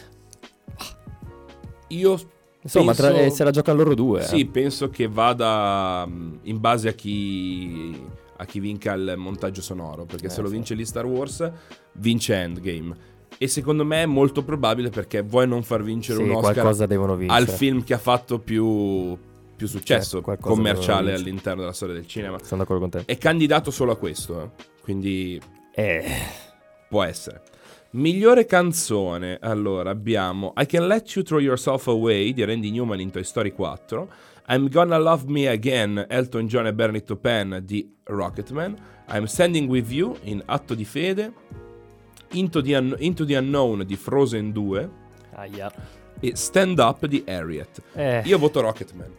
Io 1.88 2.18
Insomma, 2.62 2.92
penso- 2.92 3.02
tra- 3.10 3.20
eh, 3.20 3.30
se 3.30 3.44
la 3.44 3.50
giocano 3.50 3.78
loro 3.78 3.94
due. 3.94 4.22
Sì, 4.22 4.40
eh. 4.40 4.46
penso 4.46 4.90
che 4.90 5.08
vada 5.08 6.04
mh, 6.06 6.40
in 6.42 6.60
base 6.60 6.88
a 6.88 6.92
chi, 6.92 8.00
a 8.36 8.44
chi 8.44 8.60
vinca 8.60 8.92
il 8.92 9.14
montaggio 9.16 9.62
sonoro, 9.62 10.04
perché 10.04 10.26
Eh, 10.26 10.30
se 10.30 10.40
lo 10.42 10.48
sì. 10.48 10.54
vince 10.54 10.74
lì 10.74 10.84
Star 10.84 11.06
Wars, 11.06 11.50
vince 11.94 12.34
Endgame. 12.34 13.08
E 13.38 13.48
secondo 13.48 13.84
me 13.84 14.02
è 14.02 14.06
molto 14.06 14.42
probabile 14.44 14.90
perché 14.90 15.22
vuoi 15.22 15.48
non 15.48 15.62
far 15.62 15.82
vincere 15.82 16.18
Sì, 16.18 16.24
un 16.28 16.34
Oscar 16.34 16.66
al 17.28 17.48
film 17.48 17.82
che 17.84 17.94
ha 17.94 17.98
fatto 17.98 18.38
più, 18.38 19.16
più 19.56 19.66
successo 19.66 20.20
qualcosa 20.20 20.54
commerciale 20.54 21.14
all'interno 21.14 21.60
della 21.62 21.72
storia 21.72 21.94
del 21.94 22.06
cinema. 22.06 22.38
Sono 22.42 22.60
d'accordo 22.62 22.88
con 22.88 22.90
te. 22.90 23.02
È 23.10 23.16
candidato 23.16 23.70
solo 23.70 23.92
a 23.92 23.96
questo, 23.96 24.42
eh. 24.42 24.50
quindi 24.82 25.40
Eh, 25.72 26.04
può 26.88 27.02
essere. 27.02 27.42
Migliore 27.92 28.46
canzone, 28.46 29.38
allora 29.40 29.90
abbiamo 29.90 30.52
I 30.56 30.64
Can 30.66 30.86
Let 30.86 31.12
You 31.16 31.24
Throw 31.24 31.40
Yourself 31.40 31.88
Away 31.88 32.32
di 32.32 32.44
Randy 32.44 32.70
Newman 32.70 33.00
in 33.00 33.10
Toy 33.10 33.24
Story 33.24 33.50
4, 33.54 34.06
I'm 34.48 34.68
Gonna 34.68 34.96
Love 34.96 35.24
Me 35.26 35.48
Again, 35.48 36.06
Elton 36.08 36.46
John 36.46 36.66
e 36.66 36.72
Bernie 36.72 37.02
Taupin 37.02 37.60
di 37.64 37.92
Rocketman, 38.04 38.76
I'm 39.10 39.24
Standing 39.24 39.68
With 39.68 39.90
You 39.90 40.16
in 40.22 40.40
Atto 40.46 40.74
di 40.74 40.84
Fede, 40.84 41.32
Into 42.34 42.60
the, 42.62 42.76
Un- 42.76 42.94
Into 43.00 43.24
the 43.24 43.34
Unknown 43.36 43.84
di 43.84 43.96
Frozen 43.96 44.52
2 44.52 44.90
aia. 45.34 45.72
e 46.20 46.36
Stand 46.36 46.78
Up 46.78 47.04
di 47.06 47.24
Harriet. 47.26 47.82
Eh, 47.94 48.22
Io 48.24 48.38
voto 48.38 48.60
Rocketman. 48.60 49.10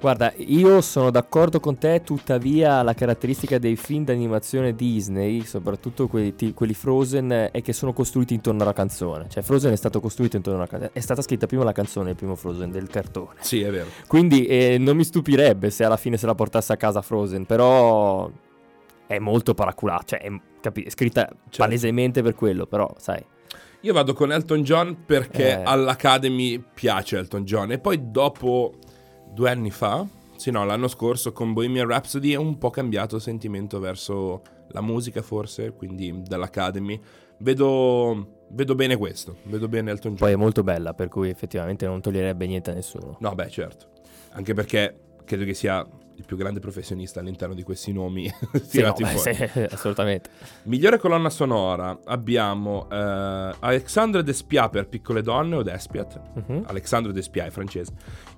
Guarda, 0.00 0.32
io 0.38 0.80
sono 0.80 1.10
d'accordo 1.10 1.60
con 1.60 1.76
te, 1.76 2.00
tuttavia 2.02 2.82
la 2.82 2.94
caratteristica 2.94 3.58
dei 3.58 3.76
film 3.76 4.04
d'animazione 4.06 4.74
Disney, 4.74 5.42
soprattutto 5.44 6.08
quelli, 6.08 6.54
quelli 6.54 6.72
Frozen, 6.72 7.50
è 7.52 7.60
che 7.60 7.74
sono 7.74 7.92
costruiti 7.92 8.32
intorno 8.32 8.62
alla 8.62 8.72
canzone. 8.72 9.26
Cioè 9.28 9.42
Frozen 9.42 9.72
è 9.72 9.76
stato 9.76 10.00
costruito 10.00 10.36
intorno 10.36 10.58
alla 10.58 10.68
canzone. 10.68 10.92
È 10.94 11.00
stata 11.00 11.20
scritta 11.20 11.46
prima 11.46 11.64
la 11.64 11.72
canzone, 11.72 12.10
il 12.10 12.16
primo 12.16 12.34
Frozen 12.34 12.70
del 12.70 12.88
cartone. 12.88 13.34
Sì, 13.40 13.60
è 13.60 13.70
vero. 13.70 13.88
Quindi 14.06 14.46
eh, 14.46 14.78
non 14.78 14.96
mi 14.96 15.04
stupirebbe 15.04 15.68
se 15.68 15.84
alla 15.84 15.98
fine 15.98 16.16
se 16.16 16.24
la 16.24 16.34
portasse 16.34 16.72
a 16.72 16.76
casa 16.78 17.02
Frozen, 17.02 17.44
però 17.44 18.30
è 19.06 19.18
molto 19.18 19.52
paraculata, 19.52 20.04
cioè 20.16 20.20
è, 20.20 20.32
capi- 20.62 20.88
scritta 20.88 21.28
palesemente 21.54 22.22
per 22.22 22.34
quello, 22.34 22.64
però 22.64 22.90
sai. 22.96 23.22
Io 23.82 23.92
vado 23.92 24.14
con 24.14 24.32
Elton 24.32 24.62
John 24.62 25.04
perché 25.04 25.58
Eh. 25.58 25.62
all'Academy 25.62 26.62
piace 26.72 27.18
Elton 27.18 27.44
John 27.44 27.70
e 27.72 27.78
poi 27.78 28.10
dopo 28.10 28.74
due 29.32 29.50
anni 29.50 29.70
fa, 29.70 30.06
sì 30.36 30.50
no, 30.50 30.64
l'anno 30.64 30.88
scorso 30.88 31.32
con 31.32 31.52
Bohemian 31.52 31.86
Rhapsody 31.86 32.32
è 32.32 32.36
un 32.36 32.58
po' 32.58 32.70
cambiato 32.70 33.16
il 33.16 33.22
sentimento 33.22 33.78
verso 33.78 34.42
la 34.68 34.80
musica 34.80 35.22
forse, 35.22 35.72
quindi 35.72 36.22
dall'Academy. 36.22 37.00
Vedo, 37.38 38.44
vedo 38.50 38.74
bene 38.74 38.96
questo, 38.96 39.36
vedo 39.44 39.68
bene 39.68 39.90
Elton 39.90 40.12
John. 40.12 40.20
Poi 40.20 40.32
è 40.32 40.36
molto 40.36 40.62
bella, 40.62 40.94
per 40.94 41.08
cui 41.08 41.28
effettivamente 41.30 41.86
non 41.86 42.00
toglierebbe 42.00 42.46
niente 42.46 42.70
a 42.70 42.74
nessuno. 42.74 43.16
No, 43.20 43.34
beh, 43.34 43.48
certo. 43.48 43.86
Anche 44.32 44.54
perché 44.54 44.98
credo 45.24 45.44
che 45.44 45.54
sia 45.54 45.86
il 46.20 46.26
più 46.26 46.36
grande 46.36 46.60
professionista 46.60 47.20
all'interno 47.20 47.54
di 47.54 47.62
questi 47.62 47.92
nomi 47.92 48.28
Sì, 48.62 48.80
no, 48.82 48.92
tirati 48.92 49.02
beh, 49.02 49.08
fuori. 49.08 49.34
sì, 49.34 49.60
assolutamente. 49.70 50.30
Migliore 50.64 50.98
colonna 50.98 51.30
sonora 51.30 51.98
abbiamo 52.04 52.86
eh, 52.90 53.54
Alexandre 53.58 54.22
Despia 54.22 54.68
per 54.68 54.86
Piccole 54.88 55.22
Donne 55.22 55.56
o 55.56 55.62
Despiat. 55.62 56.20
Mhm. 56.46 56.64
Alexandre 56.66 57.12
Despia 57.12 57.46
è 57.46 57.50
francese. 57.50 57.92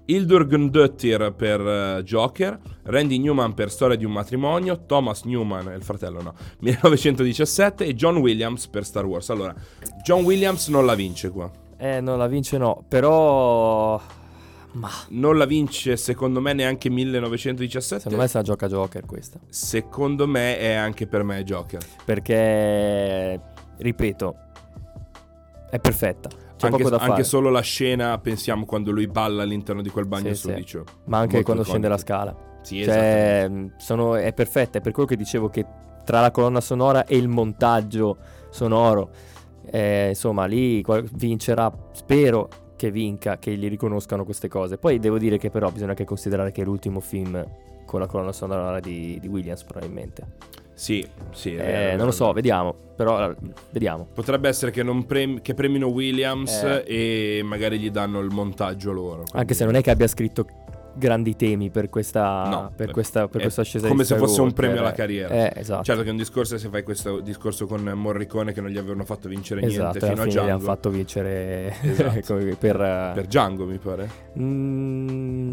Hildur 0.05 0.47
Gundöttir 0.47 1.33
per 1.37 1.61
eh, 1.61 2.03
Joker. 2.05 2.59
Randy 2.85 3.19
Newman 3.19 3.55
per 3.55 3.71
Storia 3.71 3.97
di 3.97 4.05
un 4.05 4.13
matrimonio. 4.13 4.85
Thomas 4.87 5.25
Newman, 5.25 5.73
il 5.75 5.83
fratello 5.83 6.23
no, 6.23 6.35
1917. 6.61 7.85
E 7.85 7.95
John 7.95 8.17
Williams 8.19 8.69
per 8.69 8.85
Star 8.85 9.05
Wars. 9.05 9.29
Allora, 9.31 9.55
John 10.05 10.23
Williams 10.23 10.69
non 10.69 10.87
la 10.87 10.95
vince 10.95 11.31
qua. 11.31 11.51
Eh, 11.79 12.01
non 12.01 12.17
la 12.17 12.29
vince 12.29 12.59
no, 12.59 12.85
però... 12.87 14.01
Ma 14.73 14.89
Non 15.11 15.37
la 15.37 15.45
vince 15.45 15.97
secondo 15.97 16.41
me 16.41 16.53
neanche 16.55 16.89
1917. 16.89 18.03
secondo 18.05 18.23
me 18.23 18.29
se 18.29 18.39
la 18.39 18.43
gioca 18.45 18.69
Joker 18.69 19.05
questa. 19.05 19.39
Secondo 19.49 20.27
me 20.27 20.59
è 20.59 20.73
anche 20.73 21.07
per 21.07 21.23
me 21.25 21.43
Joker. 21.45 21.81
Perché, 22.05 23.41
ripeto, 23.79 24.37
è 25.71 25.79
perfetta. 25.79 26.29
C'è 26.29 26.69
Anche, 26.69 26.77
poco 26.85 26.91
da 26.91 26.97
anche 27.03 27.11
fare. 27.11 27.25
solo 27.25 27.51
la 27.51 27.61
scena, 27.61 28.19
pensiamo 28.19 28.65
quando 28.65 28.93
lui 28.93 29.09
balla 29.09 29.43
all'interno 29.43 29.83
di 29.83 29.89
quel 29.91 30.07
bagno 30.07 30.29
Sì, 30.29 30.35
sì. 30.35 30.49
sudicio. 30.49 30.85
Ma 31.07 31.19
anche 31.19 31.35
Molto 31.35 31.43
quando 31.45 31.65
scende 31.65 31.89
la 31.89 31.99
scala. 31.99 32.35
Sì, 32.63 32.85
Cioè, 32.85 33.49
mh, 33.49 33.73
sono- 33.79 34.15
è 34.15 34.33
perfetta. 34.33 34.79
È 34.79 34.81
per 34.81 34.93
quello 34.93 35.09
che 35.09 35.17
dicevo 35.17 35.49
che 35.49 35.67
tra 36.05 36.21
la 36.21 36.31
colonna 36.31 36.61
sonora 36.61 37.05
e 37.05 37.17
il 37.17 37.27
montaggio 37.29 38.17
sonoro, 38.51 39.11
eh, 39.71 40.09
insomma, 40.11 40.45
lì 40.47 40.85
vincerà. 41.15 41.73
Spero 41.93 42.49
che 42.83 42.91
vinca, 42.91 43.39
che 43.39 43.55
gli 43.55 43.69
riconoscano 43.69 44.25
queste 44.25 44.49
cose. 44.49 44.77
Poi 44.77 44.99
devo 44.99 45.17
dire 45.17 45.39
che, 45.39 45.51
però, 45.51 45.71
bisogna 45.71 45.91
anche 45.91 46.05
considerare 46.05 46.51
che 46.51 46.63
è 46.63 46.65
l'ultimo 46.65 46.99
film 46.99 47.47
con 47.87 48.01
la 48.01 48.07
colonna 48.07 48.33
sonora 48.33 48.81
di, 48.81 49.19
di 49.21 49.29
Williams, 49.29 49.63
probabilmente. 49.63 50.27
Sì, 50.75 51.07
sì. 51.31 51.55
Eh, 51.55 51.95
non 51.97 52.07
lo 52.07 52.11
so, 52.11 52.33
vediamo. 52.33 52.75
Però, 52.97 53.31
eh, 53.31 53.37
vediamo. 53.71 54.09
Potrebbe 54.13 54.49
essere 54.49 54.73
che, 54.73 54.83
non 54.83 55.07
prem- 55.07 55.43
che 55.43 55.55
premino 55.55 55.87
Williams 55.87 56.61
Eh. 56.61 57.39
e 57.39 57.43
magari 57.45 57.79
gli 57.79 57.91
danno 57.91 58.19
il 58.19 58.31
montaggio 58.33 58.91
loro. 58.91 59.21
Anche 59.21 59.31
quindi- 59.33 59.55
se 59.55 59.65
non 59.65 59.77
è 59.77 59.81
che 59.81 59.91
abbia 59.91 60.09
scritto 60.09 60.45
grandi 60.95 61.37
temi 61.37 61.71
per 61.71 61.89
questa, 61.89 62.45
No, 62.49 62.73
per 62.75 62.87
beh, 62.89 62.93
questa, 62.93 63.29
per 63.29 63.41
questa 63.43 63.61
ascesa 63.63 63.89
come 63.89 64.05
se 64.05 64.17
fosse 64.17 64.41
un 64.41 64.53
premio 64.53 64.81
alla 64.81 64.93
eh. 64.93 64.97
carriera. 64.97 65.29
Eh, 65.51 65.53
esatto. 65.61 65.85
Certo 65.85 66.03
che 66.03 66.11
un 66.11 66.17
discorso 66.17 66.59
se 66.59 66.69
fai 66.69 66.83
questo 66.83 67.21
discorso 67.21 67.67
con 67.67 67.83
Morricone 67.83 68.53
che 68.53 68.61
non 68.61 68.71
gli 68.71 68.79
avevano 68.79 69.05
fatto 69.05 69.29
vincere 69.29 69.63
Esatto, 69.63 69.99
niente 69.99 70.01
fino 70.01 70.13
a 70.13 70.25
fine 70.25 70.35
gli 70.35 70.39
hanno 70.39 70.47
Django. 70.59 70.65
fatto 70.65 70.91
vincere 70.91 71.75
Esatto. 71.83 72.35
per... 72.59 72.81
eh, 72.81 73.11
Per 73.15 73.27
Django 73.27 73.65
mi 73.67 73.79
pare. 73.79 74.11
mm, 74.39 75.53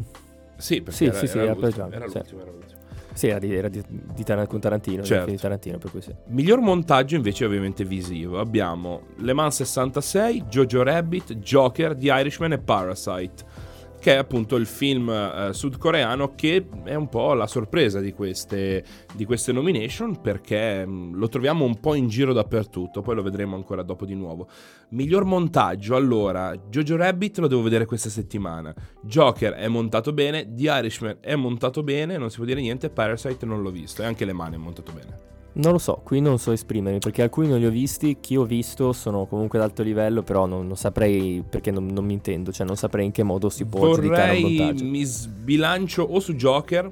Sì, 0.58 0.82
perché 0.82 0.92
Sì, 0.98 1.06
era, 1.06 1.18
sì, 1.18 1.28
sì, 1.28 1.38
era 1.38 1.46
era 1.52 1.56
per 1.56 1.70
Django, 1.72 1.96
era 1.96 2.06
l'ultimo, 2.06 2.42
era 2.42 2.52
l'ultimo. 2.52 2.80
sì, 3.14 3.28
era 3.28 3.40
di, 3.40 3.56
era 3.56 3.70
di, 3.70 3.84
di 3.88 4.24
Tarantino, 4.24 5.04
Certo. 5.04 5.30
di 5.30 5.38
Tarantino, 5.38 5.78
per 5.78 5.92
cui 5.92 6.02
sì. 6.02 6.14
Miglior 6.28 6.60
montaggio 6.60 7.16
invece 7.16 7.46
ovviamente 7.46 7.84
visivo. 7.86 8.40
Abbiamo 8.40 9.02
Le 9.18 9.34
Mans 9.34 9.56
66, 9.58 10.44
Jojo 10.50 10.84
Rabbit, 10.84 11.34
Joker, 11.36 11.96
The 11.96 12.12
Irishman 12.12 12.52
e 12.54 12.58
Parasite. 12.58 13.68
Che 14.00 14.14
è 14.14 14.16
appunto 14.16 14.56
il 14.56 14.66
film 14.66 15.10
eh, 15.10 15.50
sudcoreano 15.52 16.34
che 16.34 16.66
è 16.86 16.96
un 16.96 17.10
po' 17.10 17.34
la 17.34 17.48
sorpresa 17.48 18.00
di 18.00 18.14
queste, 18.14 18.84
di 19.14 19.26
queste 19.26 19.52
nomination 19.52 20.22
perché 20.22 20.86
mh, 20.86 21.18
lo 21.18 21.28
troviamo 21.28 21.66
un 21.66 21.82
po' 21.82 21.96
in 21.96 22.08
giro 22.08 22.32
dappertutto, 22.32 23.02
poi 23.02 23.16
lo 23.16 23.22
vedremo 23.22 23.58
ancora 23.58 23.84
dopo 23.84 24.06
di 24.06 24.16
nuovo. 24.16 24.48
Miglior 24.92 25.26
montaggio, 25.26 25.98
allora, 25.98 26.56
Jojo 26.56 26.96
Rabbit 26.96 27.40
lo 27.40 27.48
devo 27.48 27.62
vedere 27.62 27.86
questa 27.86 28.10
settimana, 28.10 28.74
Joker 29.02 29.54
è 29.54 29.68
montato 29.68 30.14
bene, 30.14 30.48
The 30.54 30.64
Irishman 30.64 31.18
è 31.20 31.36
montato 31.36 31.84
bene, 31.84 32.18
non 32.18 32.30
si 32.30 32.38
può 32.38 32.46
dire 32.46 32.62
niente, 32.62 32.90
Parasite 32.90 33.46
non 33.46 33.62
l'ho 33.62 33.72
visto 33.72 34.02
e 34.02 34.06
anche 34.06 34.24
Le 34.24 34.34
Mani 34.34 34.56
è 34.56 34.60
montato 34.60 34.94
bene. 34.94 35.39
Non 35.60 35.74
lo 35.74 35.78
so, 35.78 36.02
qui 36.06 36.22
non 36.22 36.40
so 36.40 36.52
esprimermi 36.54 37.00
perché 37.00 37.22
alcuni 37.22 37.50
non 37.50 37.60
li 37.60 37.66
ho 37.66 37.70
visti, 37.70 38.18
chi 38.22 38.38
ho 38.38 38.46
visto 38.46 38.94
sono 38.94 39.26
comunque 39.26 39.60
ad 39.60 39.66
alto 39.66 39.84
livello, 39.84 40.24
però 40.24 40.46
non, 40.46 40.66
non 40.66 40.78
saprei 40.78 41.44
perché 41.48 41.70
non, 41.70 41.86
non 41.88 42.06
mi 42.06 42.14
intendo, 42.14 42.54
cioè 42.54 42.66
non 42.66 42.78
saprei 42.78 43.06
in 43.06 43.12
che 43.12 43.24
modo 43.24 43.50
si 43.50 43.66
può 43.66 43.94
giudicare 43.94 44.38
un 44.38 44.42
Vorrei 44.42 44.58
montaggio. 44.58 44.86
mi 44.86 45.04
sbilancio 45.04 46.04
o 46.04 46.20
su 46.22 46.36
Joker 46.36 46.90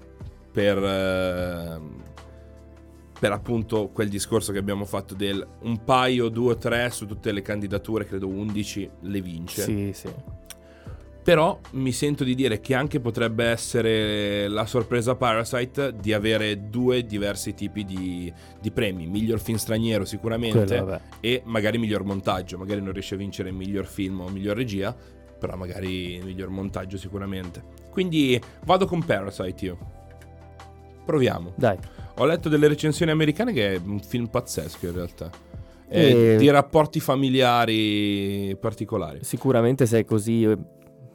per, 0.52 0.78
ehm, 0.84 2.04
per 3.18 3.32
appunto 3.32 3.88
quel 3.94 4.10
discorso 4.10 4.52
che 4.52 4.60
abbiamo 4.60 4.84
fatto 4.84 5.14
del 5.14 5.48
un 5.62 5.84
paio, 5.86 6.28
due 6.28 6.52
o 6.52 6.58
tre 6.58 6.90
su 6.90 7.06
tutte 7.06 7.32
le 7.32 7.42
candidature, 7.42 8.06
credo 8.06 8.28
11 8.28 8.90
le 9.02 9.22
vince. 9.22 9.62
Sì, 9.62 9.92
sì. 9.94 10.10
Però 11.28 11.60
mi 11.72 11.92
sento 11.92 12.24
di 12.24 12.36
dire 12.36 12.62
che 12.62 12.74
anche 12.74 13.02
potrebbe 13.02 13.44
essere 13.44 14.48
la 14.48 14.66
sorpresa 14.66 15.16
Parasite 15.16 15.94
di 16.00 16.14
avere 16.14 16.70
due 16.70 17.06
diversi 17.06 17.54
tipi 17.54 17.84
di, 17.84 18.32
di 18.62 18.72
premi. 18.72 19.08
Miglior 19.08 19.42
film 19.42 19.58
straniero 19.58 20.06
sicuramente 20.06 20.64
Quello, 20.64 21.02
e 21.20 21.42
magari 21.44 21.80
miglior 21.80 22.06
montaggio. 22.06 22.58
Magari 22.58 22.82
non 22.82 22.94
riesce 22.94 23.16
a 23.16 23.18
vincere 23.18 23.52
miglior 23.52 23.88
film 23.88 24.22
o 24.22 24.30
miglior 24.30 24.56
regia, 24.56 24.96
però 25.38 25.58
magari 25.58 26.22
miglior 26.24 26.48
montaggio 26.48 26.96
sicuramente. 26.96 27.62
Quindi 27.90 28.42
vado 28.64 28.86
con 28.86 29.04
Parasite 29.04 29.66
io. 29.66 29.78
Proviamo. 31.04 31.52
Dai, 31.58 31.78
Ho 32.20 32.26
letto 32.26 32.48
delle 32.48 32.70
recensioni 32.70 33.12
americane 33.12 33.52
che 33.52 33.74
è 33.74 33.82
un 33.84 34.00
film 34.00 34.28
pazzesco 34.28 34.86
in 34.86 34.94
realtà. 34.94 35.30
E- 35.90 36.38
Di 36.38 36.50
rapporti 36.50 37.02
familiari 37.02 38.56
particolari. 38.60 39.20
sicuramente 39.24 39.86
se 39.86 40.00
è 40.00 40.06
così 40.06 40.44
eh, 40.44 40.58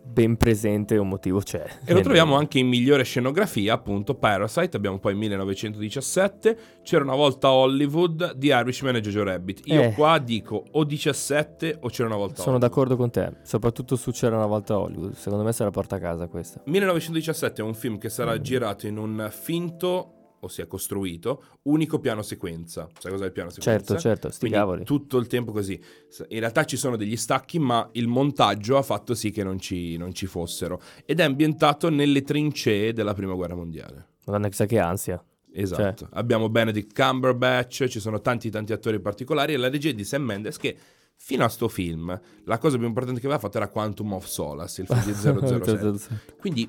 ben 0.05 0.37
presente 0.37 0.97
un 0.99 1.09
motivo 1.09 1.39
c'è. 1.41 1.65
E 1.85 1.93
lo 1.95 2.01
troviamo 2.01 2.37
anche 2.37 2.59
in 2.59 2.67
migliore 2.69 3.03
scenografia, 3.05 3.75
appunto, 3.75 4.15
Parasite, 4.15 4.77
abbiamo 4.77 4.99
poi 4.99 5.15
1917, 5.15 6.59
C'era 6.83 7.05
una 7.05 7.15
volta 7.15 7.51
Hollywood, 7.53 8.37
The 8.37 8.47
Irishman 8.49 8.97
e 8.97 9.01
Jojo 9.01 9.23
Rabbit. 9.23 9.61
Io 9.67 9.81
Eh. 9.83 9.93
qua 9.93 10.19
dico 10.19 10.65
o 10.73 10.85
17 10.85 11.79
o 11.81 11.89
C'era 11.89 12.09
una 12.09 12.17
volta 12.17 12.43
Sono 12.43 12.57
Hollywood. 12.57 12.61
d'accordo 12.71 12.97
con 12.97 13.11
te, 13.11 13.33
soprattutto 13.43 13.97
su 13.97 14.11
C'era 14.11 14.37
una 14.37 14.47
volta 14.47 14.79
Hollywood, 14.79 15.15
secondo 15.15 15.45
me 15.45 15.53
se 15.53 15.65
la 15.65 15.71
porta 15.71 15.97
a 15.97 15.99
casa 15.99 16.27
questa. 16.27 16.61
1917 16.65 17.63
è 17.63 17.65
un 17.65 17.75
film 17.75 17.99
che 17.99 18.09
sarà 18.09 18.39
girato 18.41 18.87
in 18.87 18.99
un 18.99 19.29
finto 19.31 20.15
o 20.45 20.49
si 20.49 20.61
è 20.61 20.67
costruito, 20.67 21.45
unico 21.63 22.01
piano 22.01 22.23
sequenza. 22.23 22.89
Sai 22.99 23.13
cos'è 23.13 23.27
il 23.27 23.33
piano 23.33 23.51
sequenza? 23.51 23.95
Certo, 23.95 24.01
certo, 24.01 24.29
sti 24.31 24.39
Quindi 24.41 24.57
cavoli. 24.57 24.85
tutto 24.85 25.19
il 25.19 25.29
tempo 25.29 25.53
così. 25.53 25.81
In 26.29 26.41
realtà 26.41 26.65
ci 26.65 26.77
sono 26.77 26.97
degli 26.97 27.17
stacchi, 27.17 27.61
ma 27.61 27.89
il 27.93 28.09
montaggio 28.09 28.77
ha 28.77 28.83
fatto 28.83 29.15
sì 29.15 29.31
che 29.31 29.45
non 29.45 29.61
ci, 29.61 29.97
non 29.97 30.13
ci 30.13 30.27
fossero. 30.27 30.81
Ed 31.05 31.21
è 31.21 31.23
ambientato 31.23 31.91
nelle 31.91 32.23
trincee 32.23 32.93
della 32.93 33.15
prima 33.15 33.35
guerra 33.35 33.55
mondiale. 33.55 34.09
Madonna, 34.27 34.49
chissà 34.49 34.67
che 34.67 34.81
ansia. 34.81 35.25
Esatto. 35.53 36.09
Abbiamo 36.13 36.49
Benedict 36.49 36.93
Cumberbatch, 36.93 37.87
ci 37.87 38.01
sono 38.01 38.21
tanti 38.21 38.51
tanti 38.51 38.73
attori 38.73 38.99
particolari 39.01 39.53
e 39.53 39.57
la 39.59 39.69
regia 39.69 39.93
di 39.93 40.05
Sam 40.05 40.23
Mendes 40.23 40.57
che 40.57 40.77
fino 41.15 41.45
a 41.45 41.49
sto 41.49 41.69
film 41.69 42.21
la 42.45 42.59
cosa 42.59 42.79
più 42.79 42.87
importante 42.87 43.21
che 43.21 43.27
aveva 43.27 43.41
fatto 43.41 43.59
era 43.59 43.69
Quantum 43.69 44.15
of 44.15 44.27
Solace, 44.27 44.81
il 44.83 44.89
film 44.89 45.05
di 45.05 45.13
007. 45.95 46.35
Quindi 46.39 46.69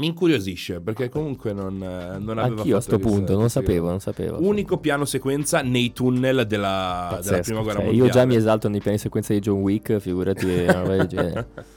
mi 0.00 0.06
incuriosisce 0.06 0.80
perché 0.80 1.10
comunque 1.10 1.52
non, 1.52 1.74
eh, 1.74 2.18
non 2.18 2.38
aveva 2.38 2.60
Anch'io 2.60 2.76
a 2.78 2.80
fatto 2.80 2.96
sto 2.96 2.98
punto, 2.98 3.36
non 3.36 3.50
sapevo, 3.50 3.90
non 3.90 4.00
sapevo. 4.00 4.40
Unico 4.40 4.78
piano 4.78 5.04
sequenza 5.04 5.60
nei 5.60 5.92
tunnel 5.92 6.46
della, 6.46 6.46
della 6.46 7.08
Pazzesco, 7.10 7.42
prima 7.42 7.60
guerra 7.60 7.78
cioè, 7.78 7.86
mondiale. 7.86 8.08
Io 8.08 8.12
già 8.12 8.24
mi 8.24 8.34
esalto 8.34 8.68
nei 8.68 8.80
piani 8.80 8.96
sequenza 8.96 9.34
di 9.34 9.40
John 9.40 9.60
Wick, 9.60 9.98
figurati. 9.98 10.46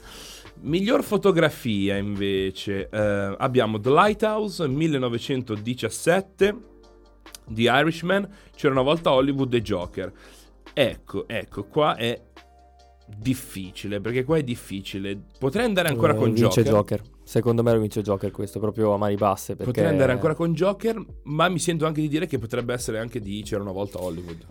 Miglior 0.62 1.04
fotografia 1.04 1.96
invece 1.96 2.88
eh, 2.88 3.34
abbiamo 3.36 3.78
The 3.78 3.90
Lighthouse 3.90 4.66
1917, 4.66 6.56
The 7.46 7.62
Irishman, 7.62 8.26
c'era 8.56 8.72
una 8.72 8.82
volta 8.82 9.12
Hollywood 9.12 9.52
e 9.52 9.60
Joker. 9.60 10.10
Ecco, 10.72 11.28
ecco, 11.28 11.64
qua 11.64 11.96
è 11.96 12.18
difficile, 13.18 14.00
perché 14.00 14.24
qua 14.24 14.38
è 14.38 14.42
difficile. 14.42 15.20
Potrei 15.38 15.66
andare 15.66 15.88
ancora 15.88 16.14
Eh, 16.14 16.16
con 16.16 16.32
vince 16.32 16.62
Joker. 16.62 17.02
Secondo 17.34 17.64
me 17.64 17.72
lo 17.72 17.80
vince 17.80 18.00
Joker 18.00 18.30
questo, 18.30 18.60
proprio 18.60 18.92
a 18.92 18.96
mani 18.96 19.16
basse. 19.16 19.56
Perché... 19.56 19.72
Potrei 19.72 19.88
andare 19.88 20.12
ancora 20.12 20.36
con 20.36 20.52
Joker, 20.52 21.04
ma 21.24 21.48
mi 21.48 21.58
sento 21.58 21.84
anche 21.84 22.00
di 22.00 22.06
dire 22.06 22.28
che 22.28 22.38
potrebbe 22.38 22.72
essere 22.72 23.00
anche 23.00 23.18
di 23.18 23.42
C'era 23.42 23.60
una 23.60 23.72
volta 23.72 24.00
Hollywood. 24.00 24.46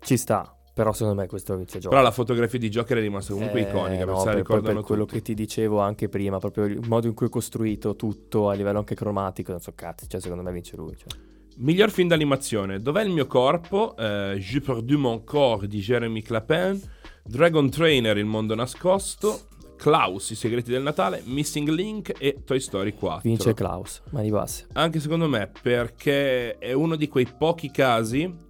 Ci 0.00 0.16
sta, 0.16 0.52
però 0.74 0.92
secondo 0.92 1.20
me 1.20 1.28
questo 1.28 1.54
vince 1.54 1.74
Joker. 1.74 1.90
Però 1.90 2.02
la 2.02 2.10
fotografia 2.10 2.58
di 2.58 2.68
Joker 2.68 2.96
è 2.96 3.00
rimasta 3.00 3.34
comunque 3.34 3.60
Eh, 3.60 3.68
iconica, 3.68 4.04
no, 4.04 4.20
per, 4.20 4.34
ricordano 4.34 4.78
per 4.78 4.84
quello 4.84 5.04
che 5.04 5.22
ti 5.22 5.34
dicevo 5.34 5.78
anche 5.78 6.08
prima, 6.08 6.38
proprio 6.38 6.64
il 6.64 6.84
modo 6.88 7.06
in 7.06 7.14
cui 7.14 7.26
è 7.26 7.30
costruito 7.30 7.94
tutto 7.94 8.48
a 8.48 8.54
livello 8.54 8.78
anche 8.78 8.96
cromatico, 8.96 9.52
non 9.52 9.60
so 9.60 9.70
cazzi, 9.76 10.08
cioè 10.08 10.20
secondo 10.20 10.42
me 10.42 10.50
vince 10.50 10.74
lui. 10.74 10.96
Cioè. 10.96 11.16
Miglior 11.58 11.92
film 11.92 12.08
d'animazione: 12.08 12.80
Dov'è 12.80 13.04
il 13.04 13.12
mio 13.12 13.28
corpo? 13.28 13.96
Eh, 13.96 14.38
J'ai 14.40 14.60
perdu 14.60 14.98
mon 14.98 15.22
corps 15.22 15.66
di 15.66 15.78
Jeremy 15.78 16.20
Clapin. 16.20 16.82
Dragon 17.22 17.70
Trainer, 17.70 18.16
Il 18.16 18.24
mondo 18.24 18.56
nascosto. 18.56 19.47
Klaus, 19.78 20.30
I 20.30 20.34
segreti 20.34 20.70
del 20.70 20.82
Natale. 20.82 21.22
Missing 21.24 21.68
Link 21.68 22.12
e 22.18 22.42
Toy 22.44 22.60
Story 22.60 22.92
4. 22.92 23.20
Vince 23.22 23.54
Klaus, 23.54 24.02
mani 24.10 24.30
basse. 24.30 24.66
Anche 24.74 25.00
secondo 25.00 25.28
me, 25.28 25.50
perché 25.62 26.58
è 26.58 26.72
uno 26.72 26.96
di 26.96 27.08
quei 27.08 27.26
pochi 27.38 27.70
casi 27.70 28.46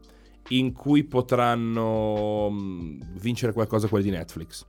in 0.48 0.72
cui 0.72 1.04
potranno 1.04 2.48
mm, 2.50 3.00
vincere 3.20 3.52
qualcosa 3.52 3.86
quelli 3.88 4.04
di 4.04 4.10
Netflix. 4.16 4.66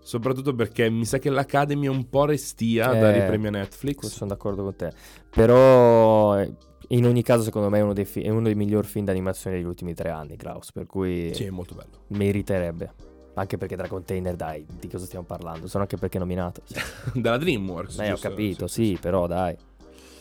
Soprattutto 0.00 0.54
perché 0.54 0.90
mi 0.90 1.06
sa 1.06 1.18
che 1.18 1.30
l'Academy 1.30 1.86
è 1.86 1.88
un 1.90 2.08
po' 2.10 2.26
restia 2.26 2.90
a 2.90 2.96
Eh, 2.96 2.98
dare 3.00 3.18
i 3.18 3.26
premi 3.26 3.46
a 3.46 3.50
Netflix. 3.50 4.06
Sono 4.08 4.30
d'accordo 4.30 4.62
con 4.64 4.76
te. 4.76 4.92
Però 5.30 6.38
eh, 6.38 6.52
in 6.88 7.06
ogni 7.06 7.22
caso 7.22 7.42
secondo 7.44 7.70
me 7.70 7.78
è 7.78 7.82
uno 7.82 7.92
dei, 7.94 8.04
fi- 8.04 8.20
è 8.22 8.28
uno 8.28 8.42
dei 8.42 8.54
migliori 8.54 8.86
film 8.86 9.04
d'animazione 9.06 9.56
degli 9.56 9.64
ultimi 9.64 9.94
tre 9.94 10.10
anni, 10.10 10.36
Klaus, 10.36 10.72
per 10.72 10.84
cui 10.86 11.32
Sì, 11.32 11.44
è 11.44 11.50
molto 11.50 11.74
bello. 11.74 12.04
meriterebbe. 12.08 12.92
Anche 13.34 13.56
perché 13.56 13.76
tra 13.76 13.88
container, 13.88 14.36
dai, 14.36 14.64
di 14.78 14.88
cosa 14.88 15.04
stiamo 15.06 15.24
parlando? 15.24 15.66
Sono 15.66 15.82
anche 15.82 15.96
perché 15.96 16.18
nominato. 16.18 16.62
Dalla 17.14 17.36
DreamWorks. 17.38 17.98
eh, 17.98 18.12
ho 18.12 18.16
capito, 18.16 18.66
sì, 18.68 18.96
però 19.00 19.26
dai. 19.26 19.56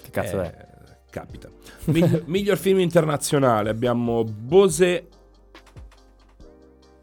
Che 0.04 0.10
cazzo 0.10 0.42
Eh, 0.42 0.52
è? 0.52 0.68
Capita. 1.12 1.48
Migli- 1.86 2.24
miglior 2.26 2.58
film 2.58 2.80
internazionale 2.80 3.70
abbiamo 3.70 4.24
Bose 4.24 5.08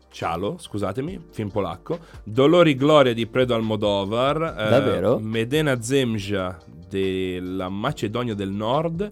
Cialo, 0.09 0.57
scusatemi, 0.59 1.27
film 1.31 1.49
polacco. 1.51 2.01
Dolori 2.25 2.75
Gloria 2.75 3.15
di 3.15 3.29
Predo 3.29 3.55
Almodovar. 3.55 4.43
eh, 4.59 4.69
Davvero? 4.69 5.19
Medena 5.21 5.81
Zemja 5.81 6.59
della 6.89 7.69
Macedonia 7.69 8.35
del 8.35 8.51
Nord. 8.51 9.11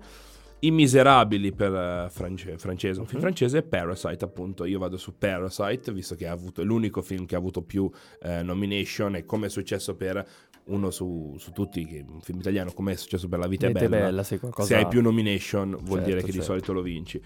I 0.61 0.71
Miserabili 0.73 1.53
per 1.53 1.73
eh, 1.73 2.09
france- 2.11 2.59
francese, 2.59 2.99
un 2.99 3.07
film 3.07 3.21
francese 3.21 3.59
e 3.59 3.63
Parasite 3.63 4.25
appunto, 4.25 4.65
io 4.65 4.79
vado 4.79 4.97
su 4.97 5.17
Parasite 5.17 5.93
visto 5.93 6.17
che 6.17 6.27
ha 6.27 6.33
avuto, 6.33 6.63
è 6.63 6.65
l'unico 6.65 7.01
film 7.01 7.27
che 7.27 7.37
ha 7.37 7.39
avuto 7.39 7.63
più 7.63 7.89
eh, 8.23 8.43
nomination 8.43 9.15
e 9.15 9.25
come 9.25 9.47
è 9.47 9.51
successo 9.51 9.95
per 9.95 10.27
uno 10.65 10.91
su, 10.91 11.37
su 11.39 11.53
tutti, 11.53 11.85
che 11.87 12.05
un 12.07 12.21
film 12.21 12.41
italiano 12.41 12.73
come 12.73 12.93
è 12.93 12.97
successo 12.97 13.29
per 13.29 13.39
La 13.39 13.47
vita 13.47 13.69
è 13.69 13.71
bella, 13.71 13.89
bella, 13.89 14.23
sì, 14.25 14.39
qualcosa... 14.39 14.67
se 14.67 14.77
hai 14.77 14.89
più 14.89 15.01
nomination 15.01 15.71
vuol 15.71 15.99
Certo, 15.99 16.05
dire 16.05 16.21
che 16.21 16.27
di 16.27 16.33
certo. 16.33 16.47
solito 16.47 16.73
lo 16.73 16.83
vinci. 16.83 17.23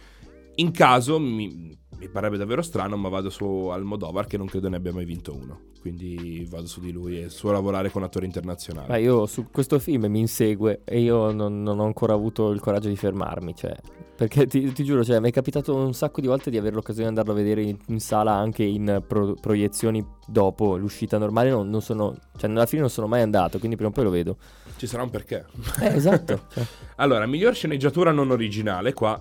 In 0.57 0.71
caso 0.71 1.19
mi, 1.19 1.75
mi 1.99 2.09
parebbe 2.11 2.37
davvero 2.37 2.61
strano, 2.61 2.99
ma 2.99 3.09
vado 3.09 3.31
su 3.31 3.45
Almodovar 3.45 4.27
che 4.27 4.37
non 4.37 4.47
credo 4.47 4.69
ne 4.69 4.77
abbia 4.77 4.93
mai 4.93 5.07
vinto 5.07 5.35
uno. 5.35 5.71
Quindi 5.83 6.47
vado 6.49 6.67
su 6.69 6.79
di 6.79 6.93
lui 6.93 7.21
e 7.21 7.29
su 7.29 7.49
lavorare 7.49 7.91
con 7.91 8.05
attori 8.05 8.25
internazionali. 8.25 8.87
Ma 8.89 8.99
io 8.99 9.27
su 9.27 9.49
questo 9.51 9.81
film 9.81 10.05
mi 10.07 10.21
insegue 10.21 10.83
e 10.85 11.01
io 11.01 11.33
non, 11.33 11.61
non 11.61 11.81
ho 11.81 11.85
ancora 11.85 12.15
avuto 12.15 12.51
il 12.53 12.61
coraggio 12.61 12.89
di 12.89 12.95
fermarmi, 12.95 13.53
cioè, 13.57 13.75
perché 14.15 14.47
ti, 14.47 14.71
ti 14.71 14.85
giuro, 14.85 15.03
cioè, 15.03 15.19
mi 15.19 15.31
è 15.31 15.33
capitato 15.33 15.75
un 15.75 15.93
sacco 15.93 16.21
di 16.21 16.29
volte 16.29 16.51
di 16.51 16.57
avere 16.57 16.77
l'occasione 16.77 17.11
di 17.11 17.19
andarlo 17.19 17.33
a 17.33 17.43
vedere 17.43 17.63
in, 17.63 17.77
in 17.89 17.99
sala 17.99 18.31
anche 18.31 18.63
in 18.63 19.03
pro- 19.05 19.35
proiezioni 19.35 20.07
dopo 20.25 20.77
l'uscita 20.77 21.19
normale, 21.19 21.51
non, 21.51 21.69
non 21.69 21.83
sono, 21.83 22.17
cioè, 22.37 22.49
alla 22.49 22.67
fine 22.67 22.83
non 22.83 22.91
sono 22.91 23.09
mai 23.09 23.23
andato, 23.23 23.59
quindi 23.59 23.75
prima 23.75 23.91
o 23.91 23.93
poi 23.93 24.05
lo 24.05 24.11
vedo. 24.11 24.37
Ci 24.77 24.87
sarà 24.87 25.03
un 25.03 25.11
perché. 25.11 25.47
Eh, 25.81 25.97
esatto. 25.97 26.43
cioè. 26.55 26.65
Allora, 26.99 27.27
miglior 27.27 27.55
sceneggiatura 27.55 28.13
non 28.13 28.31
originale, 28.31 28.93
qua 28.93 29.21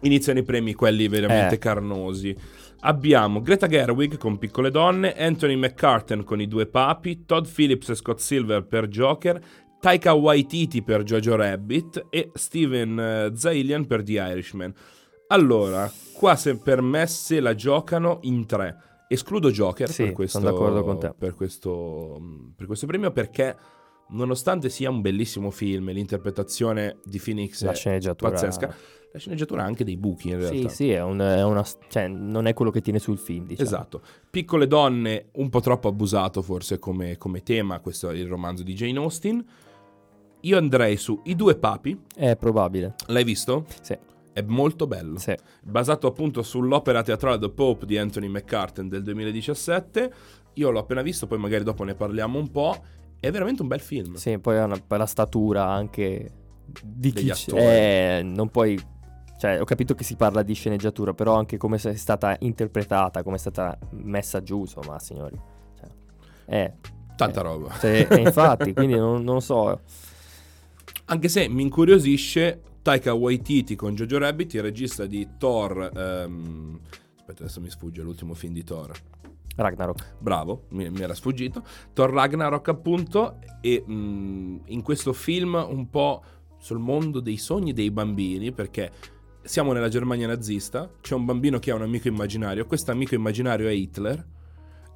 iniziano 0.00 0.40
i 0.40 0.42
premi, 0.42 0.74
quelli 0.74 1.06
veramente 1.06 1.54
Eh. 1.54 1.58
carnosi. 1.58 2.36
Abbiamo 2.84 3.42
Greta 3.42 3.68
Gerwig 3.68 4.18
con 4.18 4.38
Piccole 4.38 4.68
Donne, 4.68 5.14
Anthony 5.14 5.54
McCartan 5.54 6.24
con 6.24 6.40
I 6.40 6.48
Due 6.48 6.66
Papi, 6.66 7.24
Todd 7.24 7.46
Phillips 7.46 7.90
e 7.90 7.94
Scott 7.94 8.18
Silver 8.18 8.64
per 8.66 8.88
Joker, 8.88 9.40
Taika 9.78 10.14
Waititi 10.14 10.82
per 10.82 11.04
Jojo 11.04 11.36
Rabbit 11.36 12.06
e 12.10 12.32
Steven 12.34 12.98
eh, 12.98 13.30
Zaillian 13.36 13.86
per 13.86 14.02
The 14.02 14.12
Irishman. 14.14 14.74
Allora, 15.28 15.88
qua 16.12 16.34
se 16.34 16.56
per 16.56 16.82
me 16.82 17.06
se 17.06 17.38
la 17.38 17.54
giocano 17.54 18.18
in 18.22 18.46
tre. 18.46 18.76
Escludo 19.06 19.52
Joker 19.52 19.88
Sì, 19.88 20.04
per, 20.04 20.12
questo, 20.14 20.40
per 21.16 21.34
questo 21.34 22.20
per 22.56 22.66
questo 22.66 22.86
premio 22.86 23.12
perché 23.12 23.56
nonostante 24.12 24.68
sia 24.70 24.88
un 24.90 25.00
bellissimo 25.00 25.50
film 25.50 25.90
l'interpretazione 25.92 26.98
di 27.04 27.20
Phoenix 27.22 27.62
La 27.64 27.72
è 27.72 28.14
pazzesca, 28.14 28.74
la 29.12 29.18
sceneggiatura 29.18 29.62
ha 29.62 29.66
anche 29.66 29.84
dei 29.84 29.96
buchi 29.96 30.30
in 30.30 30.40
Sì, 30.40 30.48
realtà. 30.48 30.68
sì, 30.70 30.90
è, 30.90 31.02
un- 31.02 31.18
è 31.20 31.44
una... 31.44 31.64
Cioè, 31.88 32.08
non 32.08 32.46
è 32.46 32.54
quello 32.54 32.70
che 32.70 32.80
tiene 32.80 32.98
sul 32.98 33.18
film, 33.18 33.46
diciamo. 33.46 33.68
Esatto. 33.68 34.00
Piccole 34.30 34.66
donne, 34.66 35.26
un 35.32 35.50
po' 35.50 35.60
troppo 35.60 35.88
abusato 35.88 36.40
forse 36.40 36.78
come, 36.78 37.18
come 37.18 37.42
tema, 37.42 37.80
questo 37.80 38.08
è 38.08 38.14
il 38.14 38.26
romanzo 38.26 38.62
di 38.62 38.72
Jane 38.74 38.98
Austen. 38.98 39.44
Io 40.44 40.56
andrei 40.58 40.96
su 40.96 41.20
I 41.24 41.36
due 41.36 41.56
papi, 41.56 41.98
È 42.16 42.36
probabile, 42.36 42.94
l'hai 43.08 43.24
visto? 43.24 43.66
sì. 43.82 43.96
È 44.34 44.40
molto 44.40 44.86
bello. 44.86 45.18
sì. 45.18 45.34
Basato 45.62 46.06
appunto 46.06 46.42
sull'opera 46.42 47.02
teatrale 47.02 47.38
The 47.38 47.50
Pope 47.50 47.84
di 47.84 47.98
Anthony 47.98 48.28
McCartan 48.28 48.88
del 48.88 49.02
2017. 49.02 50.12
Io 50.54 50.70
l'ho 50.70 50.78
appena 50.78 51.02
visto, 51.02 51.26
poi 51.26 51.36
magari 51.36 51.64
dopo 51.64 51.84
ne 51.84 51.94
parliamo 51.94 52.38
un 52.38 52.50
po'. 52.50 52.82
È 53.22 53.30
veramente 53.30 53.62
un 53.62 53.68
bel 53.68 53.80
film. 53.80 54.14
Sì, 54.14 54.36
poi 54.40 54.58
ha 54.58 54.64
una, 54.64 54.76
poi 54.84 54.98
la 54.98 55.06
statura 55.06 55.68
anche 55.68 56.32
di 56.82 57.12
Degli 57.12 57.30
chi 57.30 57.48
attori. 57.48 57.62
eh, 57.62 58.20
non 58.24 58.48
puoi 58.48 58.76
cioè 59.38 59.60
ho 59.60 59.64
capito 59.64 59.94
che 59.94 60.02
si 60.04 60.16
parla 60.16 60.42
di 60.42 60.54
sceneggiatura, 60.54 61.14
però 61.14 61.36
anche 61.36 61.56
come 61.56 61.76
è 61.76 61.94
stata 61.96 62.36
interpretata, 62.40 63.22
come 63.22 63.36
è 63.36 63.38
stata 63.38 63.76
messa 63.90 64.40
giù, 64.42 64.60
insomma, 64.60 64.98
signori. 64.98 65.36
Cioè, 65.78 65.88
eh, 66.46 66.72
Tanta 67.16 67.40
eh, 67.40 67.42
roba. 67.42 67.80
eh, 67.80 68.06
infatti, 68.20 68.72
quindi 68.74 68.94
non, 68.94 69.22
non 69.22 69.34
lo 69.34 69.40
so. 69.40 69.80
Anche 71.06 71.28
se 71.28 71.48
mi 71.48 71.62
incuriosisce 71.62 72.60
Taika 72.82 73.14
Waititi 73.14 73.74
con 73.76 73.94
Jojo 73.94 74.18
Rabbit, 74.18 74.54
il 74.54 74.62
regista 74.62 75.06
di 75.06 75.28
Thor. 75.38 75.90
ehm, 75.94 76.80
Aspetta, 77.16 77.42
adesso 77.44 77.60
mi 77.60 77.70
sfugge 77.70 78.02
l'ultimo 78.02 78.34
film 78.34 78.52
di 78.52 78.64
Thor. 78.64 78.92
Ragnarok. 79.56 80.16
Bravo, 80.18 80.64
mi, 80.70 80.88
mi 80.90 81.00
era 81.00 81.14
sfuggito. 81.14 81.62
Thor 81.92 82.10
Ragnarok, 82.10 82.68
appunto. 82.68 83.38
E 83.60 83.82
mh, 83.84 84.62
in 84.66 84.82
questo 84.82 85.12
film 85.12 85.54
un 85.54 85.88
po' 85.90 86.22
sul 86.58 86.78
mondo 86.78 87.20
dei 87.20 87.36
sogni 87.36 87.72
dei 87.72 87.90
bambini, 87.90 88.52
perché 88.52 88.90
siamo 89.42 89.72
nella 89.72 89.88
Germania 89.88 90.26
nazista. 90.26 90.90
C'è 91.00 91.14
un 91.14 91.24
bambino 91.24 91.58
che 91.58 91.70
ha 91.70 91.74
un 91.74 91.82
amico 91.82 92.08
immaginario. 92.08 92.66
Questo 92.66 92.90
amico 92.90 93.14
immaginario 93.14 93.68
è 93.68 93.72
Hitler. 93.72 94.26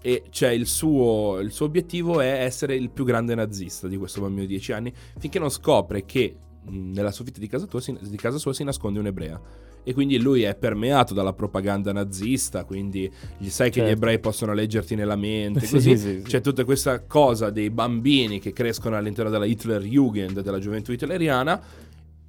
E 0.01 0.25
c'è 0.31 0.51
il 0.51 0.67
suo, 0.67 1.41
il 1.41 1.51
suo 1.51 1.67
obiettivo 1.67 2.21
è 2.21 2.45
essere 2.45 2.77
il 2.77 2.91
più 2.91 3.05
grande 3.05 3.35
nazista 3.35 3.89
di 3.89 3.97
questo 3.97 4.21
bambino 4.21 4.43
di 4.43 4.49
10 4.49 4.73
anni, 4.73 4.93
finché 5.19 5.41
non 5.41 5.49
scopre 5.49 6.05
che 6.05 6.37
mh, 6.63 6.93
nella 6.93 7.11
soffitta 7.11 7.41
di 7.41 7.49
casa, 7.49 7.67
tua 7.67 7.81
di 8.01 8.17
casa 8.17 8.39
sua 8.39 8.53
si 8.53 8.63
nasconde 8.63 9.01
un'ebrea. 9.01 9.41
E 9.89 9.95
quindi 9.95 10.19
lui 10.19 10.43
è 10.43 10.57
permeato 10.57 11.15
dalla 11.15 11.33
propaganda 11.33 11.93
nazista, 11.93 12.65
quindi 12.65 13.09
gli 13.39 13.49
sai 13.51 13.71
che 13.71 13.79
gli 13.79 13.85
Certo. 13.85 13.93
ebrei 13.99 14.19
possono 14.19 14.53
leggerti 14.53 14.97
nella 14.97 15.15
mente, 15.15 15.61
Sì, 15.67 15.73
così 15.75 15.97
sì, 15.97 16.09
sì. 16.17 16.23
c'è 16.23 16.41
tutta 16.41 16.65
questa 16.65 17.05
cosa 17.05 17.51
dei 17.51 17.71
bambini 17.71 18.41
che 18.41 18.53
crescono 18.53 18.97
all'interno 18.97 19.31
della 19.31 19.45
Hitler 19.45 19.83
Jugend, 19.83 20.41
della 20.41 20.59
gioventù 20.59 20.91
hitleriana, 20.91 21.63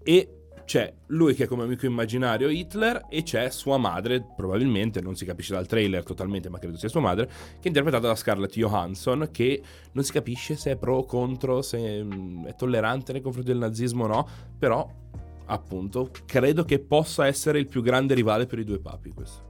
e 0.04 0.30
c'è 0.66 0.94
lui 1.08 1.34
che 1.34 1.46
è 1.46 1.48
come 1.48 1.64
amico 1.64 1.86
immaginario 1.88 2.50
Hitler 2.50 3.06
e 3.10 3.24
c'è 3.24 3.50
sua 3.50 3.78
madre, 3.78 4.24
probabilmente, 4.36 5.02
non 5.02 5.16
si 5.16 5.26
capisce 5.26 5.54
dal 5.54 5.66
trailer 5.66 6.04
totalmente, 6.04 6.50
ma 6.50 6.60
credo 6.60 6.78
sia 6.78 6.90
sua 6.90 7.00
madre, 7.00 7.26
che 7.26 7.64
è 7.64 7.68
interpretata 7.70 8.06
da 8.08 8.16
Scarlett 8.16 8.54
Johansson, 8.54 9.30
che 9.32 9.62
non 9.94 10.04
si 10.04 10.12
capisce 10.12 10.56
se 10.58 10.72
è 10.72 10.76
pro 10.76 10.98
o 10.98 11.06
contro, 11.06 11.64
se 11.64 12.04
mm, 12.04 12.46
è 12.46 12.56
tollerante 12.56 13.14
nei 13.14 13.22
confronti 13.22 13.50
del 13.50 13.60
nazismo 13.60 14.04
o 14.04 14.08
no, 14.08 14.28
però 14.60 14.88
appunto 15.48 16.12
credo 16.26 16.64
che 16.64 16.80
possa 16.80 17.28
essere 17.28 17.60
il 17.60 17.68
più 17.68 17.82
grande 17.82 18.14
rivale 18.14 18.46
per 18.46 18.60
i 18.60 18.64
due 18.64 18.80
papi 18.80 19.12
questo 19.12 19.48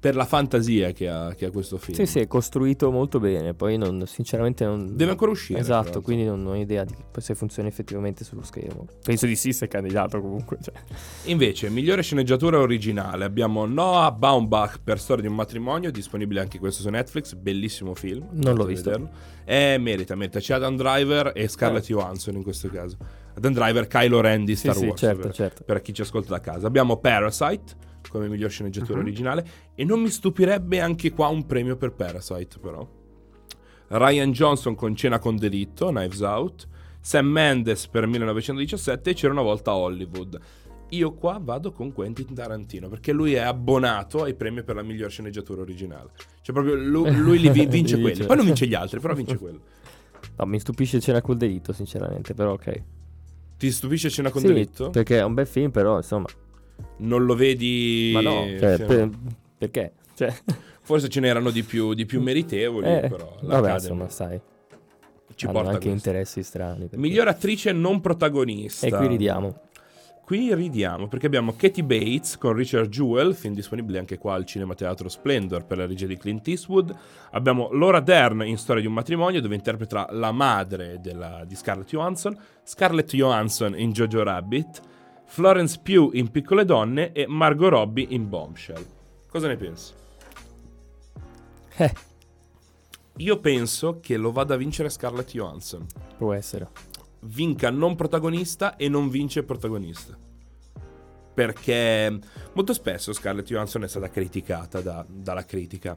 per 0.00 0.16
la 0.16 0.24
fantasia 0.24 0.92
che 0.92 1.08
ha, 1.08 1.34
che 1.34 1.44
ha, 1.44 1.50
questo 1.50 1.76
film. 1.76 1.94
Sì, 1.94 2.06
sì, 2.06 2.20
è 2.20 2.26
costruito 2.26 2.90
molto 2.90 3.20
bene. 3.20 3.52
Poi, 3.52 3.76
non, 3.76 4.02
sinceramente, 4.06 4.64
non. 4.64 4.96
Deve 4.96 5.10
ancora 5.10 5.30
uscire. 5.30 5.60
Esatto, 5.60 6.00
quindi 6.00 6.24
non 6.24 6.44
ho 6.46 6.56
idea 6.56 6.84
di 6.84 6.94
se 7.18 7.34
funziona 7.34 7.68
effettivamente 7.68 8.24
sullo 8.24 8.42
schermo. 8.42 8.86
Penso 9.04 9.26
di 9.26 9.36
sì, 9.36 9.52
se 9.52 9.66
è 9.66 9.68
candidato 9.68 10.18
comunque. 10.22 10.56
Cioè. 10.60 10.74
Invece, 11.24 11.68
migliore 11.68 12.02
sceneggiatura 12.02 12.58
originale. 12.58 13.26
Abbiamo 13.26 13.66
Noah 13.66 14.10
Baumbach 14.10 14.80
per 14.82 14.98
Storia 14.98 15.22
di 15.22 15.28
un 15.28 15.34
matrimonio, 15.34 15.90
disponibile 15.90 16.40
anche 16.40 16.58
questo 16.58 16.80
su 16.80 16.88
Netflix. 16.88 17.34
Bellissimo 17.34 17.94
film. 17.94 18.26
Non 18.32 18.54
l'ho 18.54 18.64
visto. 18.64 18.88
Vederlo. 18.88 19.10
Eh, 19.44 19.76
merita, 19.78 20.14
merita. 20.14 20.40
C'è 20.40 20.54
Adam 20.54 20.76
Driver 20.76 21.32
e 21.34 21.46
Scarlett 21.46 21.84
eh. 21.84 21.88
Johansson 21.88 22.36
in 22.36 22.42
questo 22.42 22.70
caso. 22.70 22.96
Adam 23.40 23.54
Driver, 23.54 23.86
Kylo 23.86 24.20
Ren 24.20 24.44
di 24.44 24.54
Star 24.54 24.76
sì, 24.76 24.84
Wars. 24.84 25.00
Sì, 25.00 25.06
certo, 25.06 25.22
per, 25.22 25.32
certo. 25.32 25.64
per 25.64 25.80
chi 25.80 25.94
ci 25.94 26.02
ascolta 26.02 26.28
da 26.28 26.40
casa. 26.40 26.66
Abbiamo 26.66 26.98
Parasite 26.98 27.88
come 28.08 28.28
miglior 28.28 28.50
sceneggiatura 28.50 28.98
uh-huh. 28.98 29.04
originale 29.04 29.46
e 29.74 29.84
non 29.84 30.00
mi 30.00 30.08
stupirebbe 30.08 30.80
anche 30.80 31.12
qua 31.12 31.28
un 31.28 31.46
premio 31.46 31.76
per 31.76 31.92
Parasite 31.92 32.58
però. 32.58 32.86
Ryan 33.88 34.30
Johnson 34.30 34.74
con 34.74 34.94
Cena 34.94 35.18
con 35.18 35.36
delitto, 35.36 35.88
Knives 35.88 36.20
Out, 36.20 36.68
Sam 37.00 37.26
Mendes 37.26 37.88
per 37.88 38.06
1917 38.06 39.10
e 39.10 39.14
c'era 39.14 39.32
una 39.32 39.42
volta 39.42 39.74
Hollywood. 39.74 40.38
Io 40.90 41.14
qua 41.14 41.40
vado 41.42 41.72
con 41.72 41.92
Quentin 41.92 42.34
Tarantino 42.34 42.88
perché 42.88 43.12
lui 43.12 43.34
è 43.34 43.40
abbonato 43.40 44.24
ai 44.24 44.34
premi 44.34 44.62
per 44.62 44.76
la 44.76 44.82
miglior 44.82 45.10
sceneggiatura 45.10 45.62
originale. 45.62 46.10
Cioè 46.42 46.54
proprio 46.54 46.74
lui, 46.74 47.14
lui 47.16 47.38
li 47.38 47.48
vince 47.66 48.00
quelli, 48.00 48.24
poi 48.24 48.36
non 48.36 48.44
vince 48.44 48.66
gli 48.66 48.74
altri, 48.74 49.00
però 49.00 49.14
vince 49.14 49.38
quello. 49.38 49.60
No, 50.36 50.44
mi 50.44 50.60
stupisce 50.60 51.00
Cena 51.00 51.22
col 51.22 51.38
delitto, 51.38 51.72
sinceramente, 51.72 52.34
però 52.34 52.52
ok. 52.52 52.82
Ti 53.60 53.70
stupisce 53.70 54.08
Cena 54.08 54.30
con 54.30 54.40
sì, 54.40 54.46
delitto? 54.46 54.88
Perché 54.88 55.18
è 55.18 55.22
un 55.22 55.34
bel 55.34 55.46
film, 55.46 55.70
però 55.70 55.98
insomma 55.98 56.24
non 57.00 57.26
lo 57.26 57.34
vedi... 57.34 58.10
Ma 58.14 58.22
no, 58.22 58.46
cioè, 58.58 58.82
per, 58.82 59.10
perché? 59.58 59.92
Cioè. 60.14 60.34
Forse 60.80 61.10
ce 61.10 61.20
n'erano 61.20 61.50
di 61.50 61.62
più, 61.62 61.92
di 61.92 62.06
più 62.06 62.22
meritevoli, 62.24 62.86
eh, 62.86 63.08
però... 63.10 63.36
Vabbè, 63.42 63.74
insomma, 63.74 64.08
sai. 64.08 64.40
Ci 65.34 65.44
Hanno 65.44 65.52
porta 65.52 65.72
anche 65.72 65.90
questo. 65.90 66.08
interessi 66.08 66.42
strani. 66.42 66.86
Perché... 66.86 66.96
Miglior 66.96 67.28
attrice 67.28 67.72
non 67.72 68.00
protagonista. 68.00 68.86
E 68.86 68.90
qui 68.92 69.06
ridiamo. 69.08 69.60
Qui 70.30 70.54
ridiamo 70.54 71.08
perché 71.08 71.26
abbiamo 71.26 71.56
Katie 71.56 71.82
Bates 71.82 72.38
con 72.38 72.52
Richard 72.52 72.88
Jewell, 72.88 73.32
film 73.32 73.52
disponibile 73.52 73.98
anche 73.98 74.16
qua 74.16 74.34
al 74.34 74.44
Cinema 74.44 74.76
Teatro 74.76 75.08
Splendor 75.08 75.66
per 75.66 75.78
la 75.78 75.86
regia 75.86 76.06
di 76.06 76.16
Clint 76.16 76.46
Eastwood. 76.46 76.96
Abbiamo 77.32 77.72
Laura 77.72 77.98
Dern 77.98 78.42
in 78.42 78.56
Storia 78.56 78.80
di 78.80 78.86
un 78.86 78.94
matrimonio 78.94 79.40
dove 79.40 79.56
interpreta 79.56 80.06
la 80.12 80.30
madre 80.30 81.00
della, 81.00 81.42
di 81.44 81.56
Scarlett 81.56 81.88
Johansson, 81.88 82.38
Scarlett 82.62 83.12
Johansson 83.12 83.76
in 83.76 83.90
Jojo 83.90 84.22
Rabbit, 84.22 84.80
Florence 85.24 85.80
Pugh 85.82 86.14
in 86.14 86.30
Piccole 86.30 86.64
Donne 86.64 87.10
e 87.10 87.26
Margot 87.26 87.70
Robbie 87.70 88.06
in 88.10 88.28
Bombshell. 88.28 88.86
Cosa 89.28 89.48
ne 89.48 89.56
pensi? 89.56 89.92
Eh. 91.76 91.92
Io 93.16 93.40
penso 93.40 93.98
che 93.98 94.16
lo 94.16 94.30
vada 94.30 94.54
a 94.54 94.56
vincere 94.56 94.90
Scarlett 94.90 95.32
Johansson. 95.32 95.84
Può 96.16 96.32
essere. 96.32 96.89
Vinca 97.22 97.70
non 97.70 97.96
protagonista 97.96 98.76
e 98.76 98.88
non 98.88 99.08
vince 99.08 99.42
protagonista. 99.42 100.16
Perché 101.32 102.18
molto 102.54 102.72
spesso 102.72 103.12
Scarlett 103.12 103.46
Johansson 103.46 103.84
è 103.84 103.88
stata 103.88 104.10
criticata 104.10 104.80
da, 104.80 105.04
dalla 105.08 105.44
critica 105.44 105.96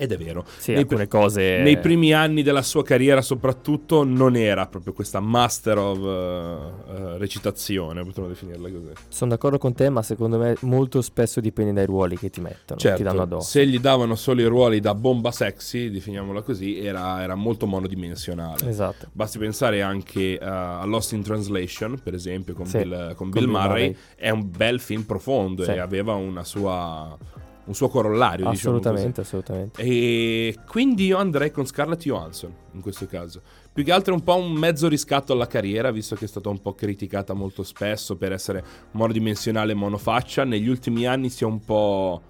ed 0.00 0.12
è 0.12 0.16
vero. 0.16 0.46
Sì, 0.56 0.72
nei, 0.72 0.80
alcune 0.80 1.06
cose... 1.08 1.58
Nei 1.58 1.78
primi 1.78 2.14
anni 2.14 2.42
della 2.42 2.62
sua 2.62 2.82
carriera 2.82 3.20
soprattutto 3.20 4.02
non 4.02 4.34
era 4.34 4.66
proprio 4.66 4.94
questa 4.94 5.20
master 5.20 5.76
of 5.76 5.98
uh, 5.98 6.02
uh, 6.02 7.16
recitazione, 7.18 8.02
potremmo 8.02 8.28
definirla 8.28 8.70
così. 8.70 8.92
Sono 9.08 9.32
d'accordo 9.32 9.58
con 9.58 9.74
te, 9.74 9.90
ma 9.90 10.02
secondo 10.02 10.38
me 10.38 10.56
molto 10.60 11.02
spesso 11.02 11.40
dipende 11.40 11.74
dai 11.74 11.84
ruoli 11.84 12.16
che 12.16 12.30
ti 12.30 12.40
mettono, 12.40 12.80
certo, 12.80 12.96
ti 12.96 13.02
danno 13.02 13.20
addosso. 13.20 13.50
Se 13.50 13.66
gli 13.66 13.78
davano 13.78 14.14
solo 14.14 14.40
i 14.40 14.46
ruoli 14.46 14.80
da 14.80 14.94
bomba 14.94 15.30
sexy, 15.32 15.90
definiamola 15.90 16.40
così, 16.40 16.78
era, 16.78 17.22
era 17.22 17.34
molto 17.34 17.66
monodimensionale. 17.66 18.70
Esatto. 18.70 19.08
Basti 19.12 19.36
pensare 19.36 19.82
anche 19.82 20.38
uh, 20.40 20.44
a 20.46 20.84
Lost 20.86 21.12
in 21.12 21.22
Translation, 21.22 22.00
per 22.02 22.14
esempio, 22.14 22.54
con, 22.54 22.64
sì, 22.64 22.78
Bill, 22.78 23.14
con 23.16 23.28
Bill, 23.28 23.44
Bill 23.44 23.50
Murray. 23.50 23.88
Murray. 23.88 23.96
È 24.16 24.30
un 24.30 24.50
bel 24.50 24.80
film 24.80 25.02
profondo 25.02 25.62
sì. 25.64 25.72
e 25.72 25.78
aveva 25.78 26.14
una 26.14 26.42
sua 26.42 27.18
un 27.64 27.74
suo 27.74 27.88
corollario. 27.88 28.50
Diciamo 28.50 28.76
assolutamente, 28.76 29.22
diciamo 29.22 29.42
assolutamente. 29.42 29.82
E 29.82 30.58
quindi 30.66 31.06
io 31.06 31.18
andrei 31.18 31.50
con 31.50 31.66
Scarlett 31.66 32.02
Johansson 32.02 32.54
in 32.72 32.80
questo 32.80 33.06
caso. 33.06 33.40
Più 33.72 33.84
che 33.84 33.92
altro 33.92 34.12
è 34.12 34.16
un 34.16 34.22
po' 34.22 34.36
un 34.36 34.52
mezzo 34.52 34.88
riscatto 34.88 35.32
alla 35.32 35.46
carriera, 35.46 35.90
visto 35.90 36.16
che 36.16 36.24
è 36.24 36.28
stata 36.28 36.48
un 36.48 36.60
po' 36.60 36.74
criticata 36.74 37.32
molto 37.34 37.62
spesso 37.62 38.16
per 38.16 38.32
essere 38.32 38.64
monodimensionale 38.92 39.72
e 39.72 39.74
monofaccia. 39.74 40.44
Negli 40.44 40.68
ultimi 40.68 41.06
anni 41.06 41.30
si 41.30 41.44
è 41.44 41.46
un 41.46 41.64
po' 41.64 42.22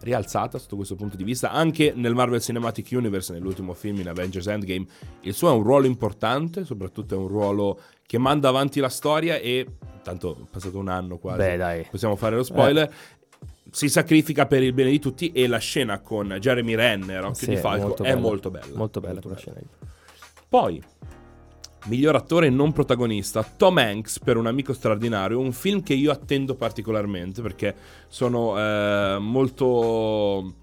rialzata 0.00 0.58
sotto 0.58 0.76
questo 0.76 0.94
punto 0.94 1.16
di 1.16 1.24
vista. 1.24 1.50
Anche 1.50 1.92
nel 1.94 2.14
Marvel 2.14 2.40
Cinematic 2.40 2.88
Universe, 2.92 3.32
nell'ultimo 3.32 3.74
film 3.74 4.00
in 4.00 4.08
Avengers 4.08 4.46
Endgame, 4.46 4.86
il 5.22 5.34
suo 5.34 5.50
è 5.50 5.52
un 5.52 5.62
ruolo 5.62 5.86
importante, 5.86 6.64
soprattutto 6.64 7.14
è 7.14 7.18
un 7.18 7.28
ruolo 7.28 7.80
che 8.06 8.18
manda 8.18 8.48
avanti 8.48 8.80
la 8.80 8.88
storia 8.88 9.36
e 9.36 9.66
tanto 10.02 10.36
è 10.36 10.50
passato 10.50 10.78
un 10.78 10.88
anno 10.88 11.18
quasi. 11.18 11.38
Beh, 11.38 11.56
dai. 11.56 11.86
Possiamo 11.90 12.16
fare 12.16 12.36
lo 12.36 12.42
spoiler. 12.42 12.92
Si 13.76 13.90
sacrifica 13.90 14.46
per 14.46 14.62
il 14.62 14.72
bene 14.72 14.88
di 14.88 14.98
tutti 14.98 15.32
e 15.32 15.46
la 15.46 15.58
scena 15.58 16.00
con 16.00 16.34
Jeremy 16.40 16.74
Renner, 16.74 17.24
Occhio 17.24 17.34
sì, 17.34 17.50
di 17.50 17.56
Falco, 17.56 17.88
molto 17.88 18.02
è 18.04 18.14
molto 18.14 18.50
bella. 18.50 18.74
Molto 18.74 19.00
bella 19.00 19.20
quella 19.20 19.36
scena. 19.36 19.60
Poi, 20.48 20.82
miglior 21.84 22.14
attore 22.14 22.48
non 22.48 22.72
protagonista, 22.72 23.42
Tom 23.42 23.76
Hanks 23.76 24.20
per 24.20 24.38
Un 24.38 24.46
amico 24.46 24.72
straordinario, 24.72 25.38
un 25.38 25.52
film 25.52 25.82
che 25.82 25.92
io 25.92 26.10
attendo 26.10 26.54
particolarmente 26.54 27.42
perché 27.42 27.74
sono 28.08 28.58
eh, 28.58 29.18
molto 29.20 30.54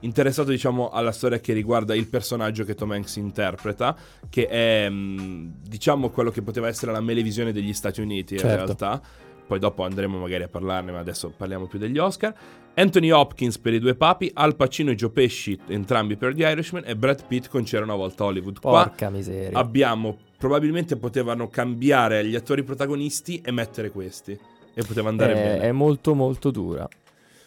interessato 0.00 0.48
diciamo 0.48 0.88
alla 0.88 1.12
storia 1.12 1.40
che 1.40 1.52
riguarda 1.52 1.94
il 1.94 2.08
personaggio 2.08 2.64
che 2.64 2.74
Tom 2.74 2.92
Hanks 2.92 3.16
interpreta 3.16 3.94
che 4.30 4.46
è 4.46 4.88
mm, 4.88 5.50
diciamo 5.68 6.08
quello 6.08 6.30
che 6.30 6.40
poteva 6.40 6.68
essere 6.68 6.90
la 6.90 7.02
melevisione 7.02 7.52
degli 7.52 7.74
Stati 7.74 8.00
Uniti 8.00 8.38
certo. 8.38 8.48
in 8.48 8.64
realtà 8.64 9.02
poi 9.46 9.58
dopo 9.58 9.84
andremo 9.84 10.18
magari 10.18 10.42
a 10.42 10.48
parlarne, 10.48 10.92
ma 10.92 10.98
adesso 10.98 11.32
parliamo 11.36 11.66
più 11.66 11.78
degli 11.78 11.98
Oscar. 11.98 12.34
Anthony 12.74 13.10
Hopkins 13.10 13.58
per 13.58 13.74
i 13.74 13.78
due 13.78 13.94
papi, 13.94 14.30
Al 14.32 14.56
Pacino 14.56 14.90
e 14.90 14.94
Joe 14.94 15.10
Pesci 15.10 15.58
entrambi 15.66 16.16
per 16.16 16.34
The 16.34 16.48
Irishman 16.48 16.84
e 16.86 16.96
Brad 16.96 17.26
Pitt 17.26 17.48
con 17.48 17.64
C'era 17.64 17.84
una 17.84 17.94
volta 17.94 18.24
Hollywood. 18.24 18.60
Porca 18.60 18.94
Qua 18.96 19.10
miseria. 19.10 19.58
Abbiamo, 19.58 20.16
probabilmente 20.38 20.96
potevano 20.96 21.48
cambiare 21.48 22.24
gli 22.24 22.34
attori 22.34 22.62
protagonisti 22.62 23.42
e 23.44 23.50
mettere 23.50 23.90
questi. 23.90 24.38
E 24.74 24.82
poteva 24.84 25.10
andare 25.10 25.32
è, 25.32 25.34
bene. 25.34 25.60
È 25.68 25.72
molto 25.72 26.14
molto 26.14 26.50
dura. 26.50 26.88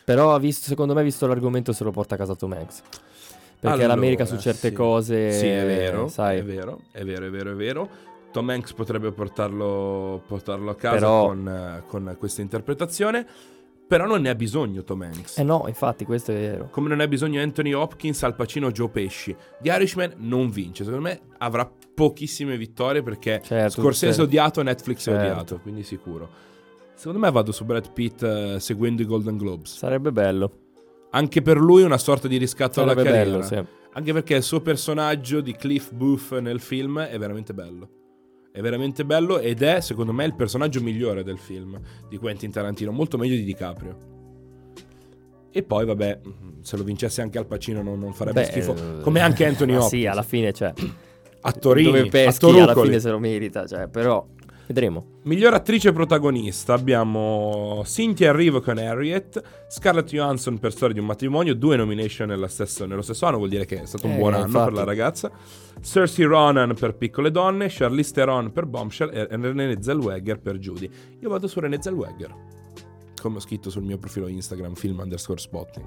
Però 0.03 0.37
visto, 0.37 0.67
secondo 0.67 0.93
me, 0.93 1.01
visto 1.01 1.25
l'argomento, 1.25 1.73
se 1.73 1.83
lo 1.83 1.89
porta 1.89 2.13
a 2.13 2.17
casa 2.19 2.35
Tom 2.35 2.53
Hanks. 2.53 2.83
Perché 3.59 3.67
allora, 3.67 3.87
l'America 3.87 4.25
su 4.25 4.37
certe 4.37 4.67
sì. 4.69 4.73
cose... 4.75 5.31
Sì, 5.31 5.47
è 5.47 5.65
vero, 5.65 6.07
sai. 6.07 6.37
è 6.37 6.43
vero, 6.43 6.81
è 6.91 7.03
vero, 7.03 7.25
è 7.25 7.29
vero, 7.31 7.51
è 7.51 7.55
vero. 7.55 7.89
Tom 8.35 8.49
Hanks 8.49 8.73
potrebbe 8.73 9.13
portarlo, 9.13 10.21
portarlo 10.27 10.69
a 10.69 10.75
casa 10.75 10.95
però... 10.95 11.27
con, 11.27 11.83
con 11.87 12.15
questa 12.19 12.41
interpretazione. 12.41 13.25
Però 13.87 14.05
non 14.05 14.19
ne 14.19 14.29
ha 14.29 14.35
bisogno 14.35 14.83
Tom 14.83 15.03
Hanks. 15.03 15.37
Eh 15.37 15.43
no, 15.43 15.63
infatti, 15.67 16.03
questo 16.03 16.31
è 16.31 16.35
vero. 16.35 16.67
Come 16.69 16.89
non 16.89 16.97
ne 16.97 17.03
ha 17.03 17.07
bisogno 17.07 17.41
Anthony 17.41 17.71
Hopkins, 17.71 18.23
Al 18.23 18.35
Pacino, 18.35 18.71
Joe 18.71 18.89
Pesci. 18.89 19.33
The 19.61 19.71
Irishman 19.71 20.15
non 20.17 20.49
vince. 20.49 20.83
Secondo 20.83 21.07
me 21.07 21.21
avrà 21.37 21.71
pochissime 21.93 22.57
vittorie 22.57 23.03
perché 23.03 23.41
certo, 23.41 23.79
Scorsese 23.79 24.19
è 24.19 24.23
odiato, 24.23 24.61
Netflix 24.61 25.03
certo. 25.03 25.21
è 25.21 25.31
odiato, 25.31 25.59
quindi 25.61 25.83
sicuro. 25.83 26.27
Secondo 26.93 27.19
me 27.19 27.31
vado 27.31 27.53
su 27.53 27.63
Brad 27.63 27.93
Pitt 27.93 28.21
uh, 28.21 28.57
seguendo 28.57 29.01
i 29.01 29.05
Golden 29.05 29.37
Globes. 29.37 29.77
Sarebbe 29.77 30.11
bello. 30.11 30.51
Anche 31.11 31.41
per 31.41 31.57
lui 31.57 31.83
una 31.83 31.99
sorta 31.99 32.27
di 32.27 32.35
riscatto 32.35 32.81
Sarebbe 32.81 32.99
alla 32.99 33.03
carriera. 33.03 33.29
Bello, 33.29 33.43
sì. 33.43 33.65
Anche 33.93 34.11
perché 34.11 34.35
il 34.35 34.43
suo 34.43 34.59
personaggio 34.59 35.39
di 35.39 35.55
Cliff 35.55 35.93
Booth 35.93 36.37
nel 36.39 36.59
film 36.59 36.99
è 36.99 37.17
veramente 37.17 37.53
bello. 37.53 37.89
È 38.55 38.61
veramente 38.61 39.03
bello 39.03 39.39
ed 39.39 39.61
è, 39.63 39.81
secondo 39.81 40.13
me, 40.13 40.23
il 40.23 40.33
personaggio 40.33 40.79
migliore 40.79 41.25
del 41.25 41.37
film 41.37 41.77
di 42.07 42.15
Quentin 42.15 42.51
Tarantino, 42.51 42.89
molto 42.89 43.17
meglio 43.17 43.35
di 43.35 43.43
DiCaprio. 43.43 43.97
E 45.51 45.61
poi, 45.61 45.85
vabbè, 45.85 46.21
se 46.61 46.77
lo 46.77 46.83
vincesse 46.83 47.21
anche 47.21 47.37
Al 47.37 47.47
Pacino 47.47 47.81
non, 47.81 47.99
non 47.99 48.13
farebbe 48.13 48.43
Beh, 48.43 48.47
schifo. 48.47 48.73
Eh, 48.73 49.01
come 49.01 49.19
anche 49.19 49.45
Anthony 49.45 49.73
Hopkins. 49.73 49.91
Sì, 49.91 50.05
alla 50.05 50.23
fine, 50.23 50.53
cioè... 50.53 50.71
Attorini, 51.41 51.91
dove 51.91 52.07
peschi, 52.07 52.45
alla 52.45 52.73
fine 52.73 52.97
se 53.01 53.09
lo 53.09 53.19
merita, 53.19 53.67
cioè, 53.67 53.89
però... 53.89 54.25
Vedremo. 54.67 55.05
Miglior 55.23 55.53
attrice 55.53 55.91
protagonista 55.91 56.73
abbiamo 56.73 57.83
Cynthia 57.85 58.29
Erivo 58.29 58.61
con 58.61 58.77
Harriet, 58.79 59.41
Scarlett 59.69 60.07
Johansson 60.09 60.57
per 60.57 60.71
Storia 60.71 60.95
di 60.95 60.99
un 60.99 61.05
matrimonio, 61.05 61.53
due 61.53 61.75
nomination 61.75 62.29
nello 62.29 62.47
stesso, 62.47 62.85
nello 62.85 63.03
stesso 63.03 63.25
anno, 63.27 63.37
vuol 63.37 63.49
dire 63.49 63.65
che 63.65 63.81
è 63.83 63.85
stato 63.85 64.07
un 64.07 64.13
Eh, 64.13 64.17
buon 64.17 64.33
anno 64.33 64.45
infatti. 64.45 64.65
per 64.65 64.73
la 64.73 64.83
ragazza. 64.83 65.31
Cersei 65.81 66.25
Ronan 66.25 66.73
per 66.73 66.95
Piccole 66.95 67.29
Donne, 67.29 67.67
Charlize 67.69 68.11
Theron 68.11 68.51
per 68.51 68.65
Bombshell 68.65 69.09
e 69.13 69.27
Renée 69.29 69.81
Zellweger 69.81 70.39
per 70.39 70.57
Judy. 70.57 70.89
Io 71.19 71.29
vado 71.29 71.47
su 71.47 71.59
Renée 71.59 71.79
Zellweger, 71.81 72.33
come 73.21 73.37
ho 73.37 73.39
scritto 73.41 73.69
sul 73.69 73.83
mio 73.83 73.97
profilo 73.99 74.27
Instagram, 74.27 74.73
film 74.73 74.99
underscore 74.99 75.39
spotting. 75.39 75.85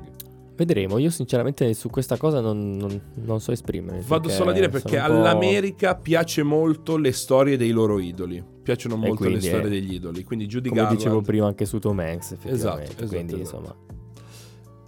Vedremo. 0.54 0.98
Io 0.98 1.10
sinceramente 1.10 1.72
su 1.74 1.88
questa 1.88 2.16
cosa 2.16 2.40
non, 2.40 2.76
non- 2.76 3.00
non 3.24 3.40
so 3.40 3.52
esprimermi. 3.52 4.02
Vado 4.06 4.28
solo 4.28 4.50
a 4.50 4.52
dire 4.52 4.68
perché 4.68 4.98
all'America 4.98 5.94
piace 5.94 6.42
molto 6.42 6.96
le 6.96 7.12
storie 7.12 7.56
dei 7.56 7.70
loro 7.70 8.00
idoli. 8.00 8.56
Piacciono 8.68 8.96
E 8.96 8.98
molto 9.08 9.28
le 9.30 9.38
è- 9.38 9.40
storie 9.40 9.70
degli 9.70 9.94
idoli. 9.94 10.24
Quindi 10.24 10.44
Judy 10.46 10.68
Come 10.68 10.80
Garland. 10.82 10.98
dicevo 10.98 11.20
prima 11.22 11.46
anche 11.46 11.64
su 11.64 11.78
Tom 11.78 11.98
Hanks, 12.00 12.32
effettivamente. 12.32 12.52
Esatto, 12.54 12.82
esatto, 13.04 13.06
Quindi, 13.06 13.40
esatto. 13.40 13.56
insomma, 13.58 13.76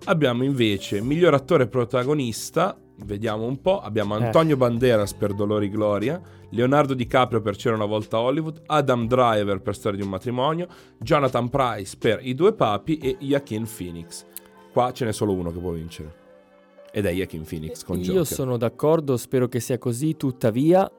Abbiamo 0.04 0.44
invece 0.44 1.00
miglior 1.00 1.32
attore 1.34 1.66
protagonista. 1.66 2.78
Vediamo 3.06 3.44
un 3.46 3.58
po'. 3.62 3.80
Abbiamo 3.80 4.18
Eh. 4.18 4.24
Antonio 4.24 4.56
Banderas 4.58 5.14
per 5.14 5.32
Dolori 5.32 5.70
Gloria, 5.70 6.20
Leonardo 6.50 6.92
DiCaprio 6.92 7.40
per 7.40 7.56
C'era 7.56 7.74
una 7.74 7.86
volta 7.86 8.18
Hollywood, 8.18 8.60
Adam 8.66 9.06
Driver 9.06 9.60
per 9.62 9.74
Storia 9.74 9.98
di 9.98 10.04
un 10.04 10.10
matrimonio, 10.10 10.66
Jonathan 10.98 11.48
Price 11.48 11.96
per 11.98 12.18
I 12.22 12.34
due 12.34 12.52
papi 12.52 12.98
e 12.98 13.16
Joaquin 13.18 13.66
Phoenix. 13.66 14.26
Qua 14.72 14.92
ce 14.92 15.06
n'è 15.06 15.12
solo 15.12 15.32
uno 15.32 15.50
che 15.52 15.58
può 15.58 15.70
vincere. 15.72 16.14
Ed 16.92 17.06
è 17.06 17.12
Joaquin 17.12 17.44
Phoenix 17.44 17.82
con 17.84 17.96
io 17.98 18.04
Joker. 18.04 18.26
sono 18.26 18.56
d'accordo, 18.58 19.16
spero 19.16 19.48
che 19.48 19.60
sia 19.60 19.78
così. 19.78 20.16
Tuttavia, 20.16 20.90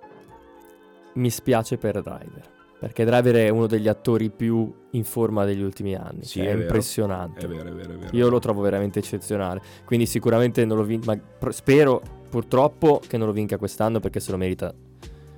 mi 1.13 1.29
spiace 1.29 1.77
per 1.77 2.01
Driver. 2.01 2.49
Perché 2.81 3.05
Driver 3.05 3.35
è 3.35 3.49
uno 3.49 3.67
degli 3.67 3.87
attori 3.87 4.31
più 4.31 4.73
in 4.93 5.03
forma 5.03 5.45
degli 5.45 5.61
ultimi 5.61 5.93
anni. 5.93 6.23
Sì, 6.23 6.39
cioè, 6.39 6.47
è 6.47 6.53
è, 6.55 6.61
impressionante. 6.61 7.45
È 7.45 7.47
vero, 7.47 7.69
è 7.69 7.73
vero, 7.73 7.93
è 7.93 7.95
vero. 7.95 8.17
Io 8.17 8.27
lo 8.27 8.39
trovo 8.39 8.61
veramente 8.61 8.97
eccezionale. 8.97 9.61
Quindi 9.85 10.07
sicuramente 10.07 10.65
non 10.65 10.77
lo 10.77 10.83
vinca. 10.83 11.13
Ma 11.13 11.21
pr- 11.37 11.53
spero 11.53 12.01
purtroppo 12.27 12.99
che 13.07 13.17
non 13.17 13.27
lo 13.27 13.33
vinca 13.33 13.57
quest'anno 13.59 13.99
perché 13.99 14.19
se 14.19 14.31
lo 14.31 14.37
merita 14.37 14.73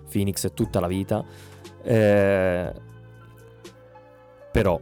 Phoenix 0.10 0.54
tutta 0.54 0.80
la 0.80 0.88
vita. 0.88 1.22
Eh, 1.84 2.72
però 4.50 4.80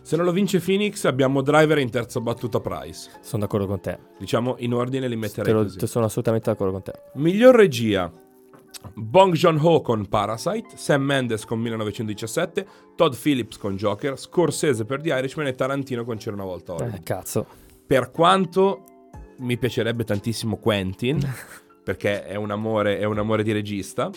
Se 0.00 0.16
non 0.16 0.24
lo 0.24 0.32
vince 0.32 0.60
Phoenix, 0.60 1.04
abbiamo 1.04 1.42
Driver 1.42 1.76
in 1.78 1.90
terza 1.90 2.20
battuta 2.20 2.58
Price. 2.60 3.10
sono 3.20 3.42
d'accordo 3.42 3.66
con 3.66 3.80
te. 3.80 3.98
Diciamo 4.18 4.54
in 4.60 4.72
ordine 4.72 5.08
li 5.08 5.16
metterei 5.16 5.52
Te 5.52 5.78
lo- 5.80 5.86
sono 5.86 6.06
assolutamente 6.06 6.50
d'accordo 6.50 6.72
con 6.72 6.82
te. 6.82 6.92
Miglior 7.16 7.54
regia. 7.54 8.10
Bong 8.94 9.34
Joon-ho 9.34 9.80
con 9.80 10.06
Parasite, 10.08 10.76
Sam 10.76 11.02
Mendes 11.02 11.44
con 11.44 11.58
1917, 11.60 12.66
Todd 12.96 13.14
Phillips 13.14 13.56
con 13.58 13.76
Joker, 13.76 14.18
Scorsese 14.18 14.84
per 14.84 15.00
The 15.00 15.10
Irishman 15.10 15.46
e 15.46 15.54
Tarantino 15.54 16.04
con 16.04 16.16
C'era 16.18 16.34
una 16.36 16.44
volta 16.44 16.74
Hollywood. 16.74 16.94
Eh, 16.94 17.02
cazzo. 17.02 17.46
Per 17.86 18.10
quanto 18.10 18.84
mi 19.38 19.56
piacerebbe 19.58 20.04
tantissimo 20.04 20.56
Quentin, 20.56 21.18
perché 21.82 22.24
è 22.24 22.36
un 22.36 22.50
amore, 22.50 22.98
è 22.98 23.04
un 23.04 23.18
amore 23.18 23.42
di 23.42 23.52
regista, 23.52 24.10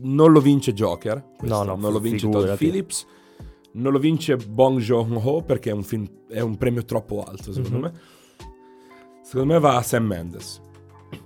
non 0.00 0.30
lo 0.32 0.40
vince 0.40 0.72
Joker, 0.72 1.22
No, 1.40 1.62
no, 1.64 1.74
non 1.76 1.92
lo 1.92 1.98
vince 1.98 2.26
Todd 2.28 2.34
figurati. 2.42 2.64
Phillips, 2.64 3.06
non 3.72 3.92
lo 3.92 3.98
vince 3.98 4.36
Bong 4.36 4.78
Joon-ho 4.80 5.42
perché 5.42 5.70
è 5.70 5.72
un, 5.72 5.82
film, 5.82 6.08
è 6.28 6.40
un 6.40 6.56
premio 6.56 6.84
troppo 6.84 7.22
alto 7.24 7.52
secondo 7.52 7.76
Mhm. 7.78 7.82
me. 7.82 7.92
Secondo 9.22 9.52
me 9.52 9.58
va 9.60 9.76
a 9.76 9.82
Sam 9.82 10.04
Mendes. 10.06 10.60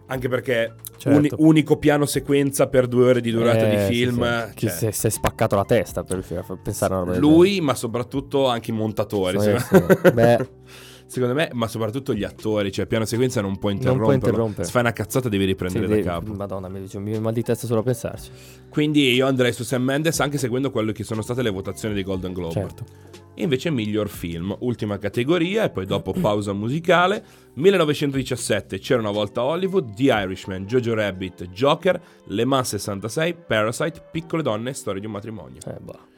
Anche 0.07 0.29
perché 0.29 0.75
Certo. 0.97 1.18
uni- 1.18 1.31
unico 1.38 1.77
piano 1.79 2.07
sequenza 2.07 2.68
per 2.68 2.87
due 2.87 3.09
ore 3.09 3.21
di 3.21 3.31
durata 3.31 3.68
Eh, 3.68 3.71
di 3.88 3.95
sì, 3.95 4.05
film. 4.05 4.47
sì. 4.49 4.55
Chi 4.55 4.66
cioè, 4.68 4.77
si, 4.77 4.87
è, 4.87 4.90
si 4.90 5.07
è 5.07 5.11
spaccato 5.11 5.57
la 5.57 5.64
testa 5.64 6.05
per 6.05 6.25
pensare 6.62 6.95
a 6.95 6.99
una 6.99 7.07
roba 7.14 7.18
lui, 7.18 7.61
ma 7.61 7.75
soprattutto 7.75 8.47
anche 8.47 8.71
i 8.71 8.75
montatori. 8.75 9.40
Sì, 9.40 9.55
secondo, 9.59 9.99
sì. 10.03 10.11
Beh, 10.12 10.49
secondo 11.07 11.35
me, 11.35 11.51
ma 11.55 11.66
soprattutto 11.66 12.14
gli 12.14 12.23
attori. 12.25 12.71
Cioè, 12.71 12.87
piano 12.87 13.05
sequenza 13.07 13.40
non 13.40 13.53
interromperlo. 13.61 14.12
interrompere. 14.12 14.64
Se 14.64 14.71
fai 14.71 14.83
una 14.83 14.92
cazzata, 14.92 15.29
devi 15.29 15.45
riprendere 15.47 15.87
sì, 15.88 16.03
da 16.03 16.11
capo. 16.12 16.33
Madonna, 16.35 16.68
mi 16.68 16.81
dice, 16.81 17.01
viene 17.01 17.18
mal 17.21 17.33
di 17.33 17.42
testa 17.42 17.66
solo 17.66 17.81
a 17.81 17.83
pensarci. 17.83 18.31
Quindi 18.68 19.12
io 19.14 19.27
andrei 19.27 19.53
su 19.53 19.64
Sam 19.64 19.83
Mendes, 19.83 20.21
anche 20.21 20.38
seguendo 20.38 20.71
quello 20.71 20.92
che 20.92 21.03
sono 21.05 21.23
state 21.23 21.42
le 21.42 21.51
votazioni 21.51 21.95
dei 21.95 22.05
Golden 22.05 22.33
Globe. 22.33 22.53
Certo. 22.53 22.85
Invece 23.37 23.71
miglior 23.71 24.09
film, 24.09 24.55
ultima 24.61 24.99
categoria, 24.99 25.64
e 25.64 25.71
poi 25.71 25.87
dopo 25.87 26.12
pausa 26.12 26.53
musicale. 26.53 27.25
1917, 27.55 28.79
C'era 28.79 29.01
una 29.01 29.11
volta 29.11 29.42
Hollywood, 29.42 29.95
The 29.95 30.05
Irishman, 30.05 30.66
Jojo 30.66 30.95
Rabbit, 30.95 31.49
Joker, 31.49 32.01
Le 32.27 32.45
Mans 32.45 32.68
66, 32.68 33.35
Parasite, 33.47 34.09
Piccole 34.11 34.42
donne, 34.42 34.73
Storia 34.75 35.01
di 35.01 35.07
un 35.07 35.12
matrimonio. 35.12 35.61
Eh, 35.66 35.79
bah. 35.81 36.12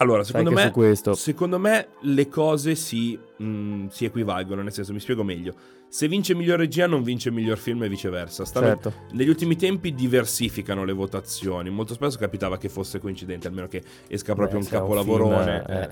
Allora, 0.00 0.24
secondo 0.24 0.50
me, 0.50 0.72
secondo 1.14 1.58
me 1.58 1.88
le 2.00 2.28
cose 2.28 2.74
si, 2.74 3.18
mh, 3.36 3.88
si 3.88 4.06
equivalgono, 4.06 4.62
nel 4.62 4.72
senso, 4.72 4.94
mi 4.94 5.00
spiego 5.00 5.22
meglio. 5.22 5.54
Se 5.88 6.08
vince 6.08 6.34
miglior 6.34 6.58
regia 6.58 6.86
non 6.86 7.02
vince 7.02 7.30
miglior 7.30 7.58
film 7.58 7.82
e 7.82 7.88
viceversa. 7.88 8.44
Stanno- 8.46 8.66
Certo. 8.66 8.92
Negli 9.12 9.28
ultimi 9.28 9.56
tempi 9.56 9.92
diversificano 9.92 10.84
le 10.84 10.92
votazioni. 10.94 11.68
Molto 11.68 11.92
spesso 11.94 12.16
capitava 12.16 12.56
che 12.56 12.70
fosse 12.70 12.98
coincidente, 12.98 13.48
almeno 13.48 13.66
che 13.66 13.82
esca 14.08 14.34
proprio 14.34 14.58
Beh, 14.58 14.64
un 14.64 14.70
capolavorone. 14.70 15.62
film, 15.66 15.76
eh, 15.76 15.82
eh. 15.82 15.88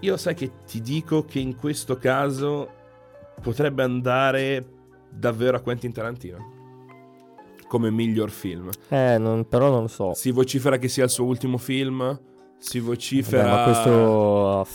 Io 0.00 0.16
sai 0.16 0.34
che 0.34 0.52
ti 0.66 0.80
dico 0.80 1.24
che 1.24 1.38
in 1.38 1.54
questo 1.56 1.96
caso 1.98 2.70
potrebbe 3.42 3.82
andare 3.82 4.64
davvero 5.10 5.56
a 5.58 5.60
Quentin 5.60 5.92
Tarantino. 5.92 6.54
Come 7.68 7.90
miglior 7.90 8.30
film. 8.30 8.70
Eh, 8.88 9.18
non- 9.18 9.46
però 9.48 9.68
non 9.68 9.82
lo 9.82 9.88
so. 9.88 10.14
Si 10.14 10.30
vocifera 10.30 10.78
che 10.78 10.88
sia 10.88 11.04
il 11.04 11.10
suo 11.10 11.24
ultimo 11.26 11.58
film. 11.58 12.18
Si 12.58 12.78
vocifera. 12.80 13.44
Vabbè, 13.44 13.56
ma 13.56 13.64
questo... 13.64 14.66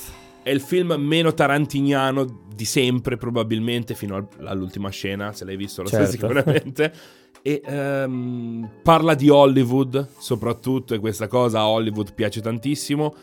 È 0.44 0.50
il 0.50 0.62
film 0.62 0.94
meno 0.94 1.34
tarantiniano 1.34 2.26
di 2.56 2.66
sempre, 2.66 3.16
probabilmente, 3.18 3.94
fino 3.94 4.16
al- 4.16 4.28
all'ultima 4.46 4.90
scena. 4.90 5.34
Se 5.34 5.46
l'hai 5.46 5.56
visto, 5.56 5.84
lo 5.84 5.88
sai 5.88 6.06
Certo. 6.08 6.12
sicuramente. 6.12 6.94
E 7.44 7.60
ehm, 7.66 8.70
parla 8.84 9.16
di 9.16 9.28
Hollywood, 9.28 10.10
soprattutto, 10.20 10.94
e 10.94 11.00
questa 11.00 11.28
cosa 11.28 11.62
a 11.62 11.68
Hollywood 11.70 12.14
piace 12.14 12.40
tantissimo. 12.40 13.16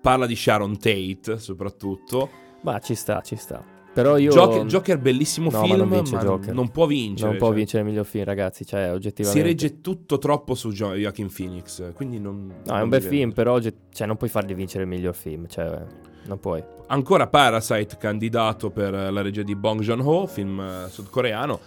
Parla 0.00 0.24
di 0.24 0.34
Sharon 0.34 0.78
Tate, 0.78 1.38
soprattutto. 1.38 2.30
Ma 2.62 2.78
ci 2.78 2.94
sta, 2.94 3.20
ci 3.20 3.36
sta. 3.36 3.62
Però 3.92 4.16
io... 4.16 4.30
Joker, 4.30 4.66
Joker, 4.66 4.98
bellissimo 4.98 5.50
No, 5.50 5.58
ma 5.58 5.64
film, 5.64 5.76
non 5.78 5.88
ma, 5.88 5.96
non, 5.96 6.04
Joker. 6.04 6.54
non 6.54 6.70
può 6.70 6.86
vincere. 6.86 7.30
non 7.30 7.38
può 7.38 7.48
cioè. 7.48 7.56
vincere 7.56 7.82
il 7.82 7.88
miglior 7.88 8.04
film, 8.04 8.24
ragazzi. 8.24 8.64
Cioè, 8.64 8.84
Si 8.84 8.90
oggettivamente... 8.90 9.42
regge 9.42 9.80
tutto 9.80 10.18
troppo 10.18 10.54
su 10.54 10.70
Jo- 10.70 10.94
Joaquin 10.94 11.30
Phoenix. 11.32 11.92
Quindi 11.94 12.20
non. 12.20 12.52
No, 12.64 12.76
è 12.76 12.82
un 12.82 12.88
bel 12.88 13.02
film, 13.02 13.32
però 13.32 13.58
cioè, 13.60 14.06
non 14.06 14.16
puoi 14.16 14.30
fargli 14.30 14.54
vincere 14.54 14.84
il 14.84 14.88
miglior 14.88 15.14
film. 15.14 15.46
Cioè, 15.48 15.84
non 16.26 16.38
puoi. 16.38 16.62
Ancora 16.86 17.26
Parasite, 17.26 17.96
candidato 17.98 18.70
per 18.70 18.92
la 18.92 19.22
regia 19.22 19.42
di 19.42 19.56
Bong 19.56 19.80
Joon-ho, 19.80 20.26
film 20.26 20.60
eh, 20.60 20.88
sudcoreano. 20.88 21.58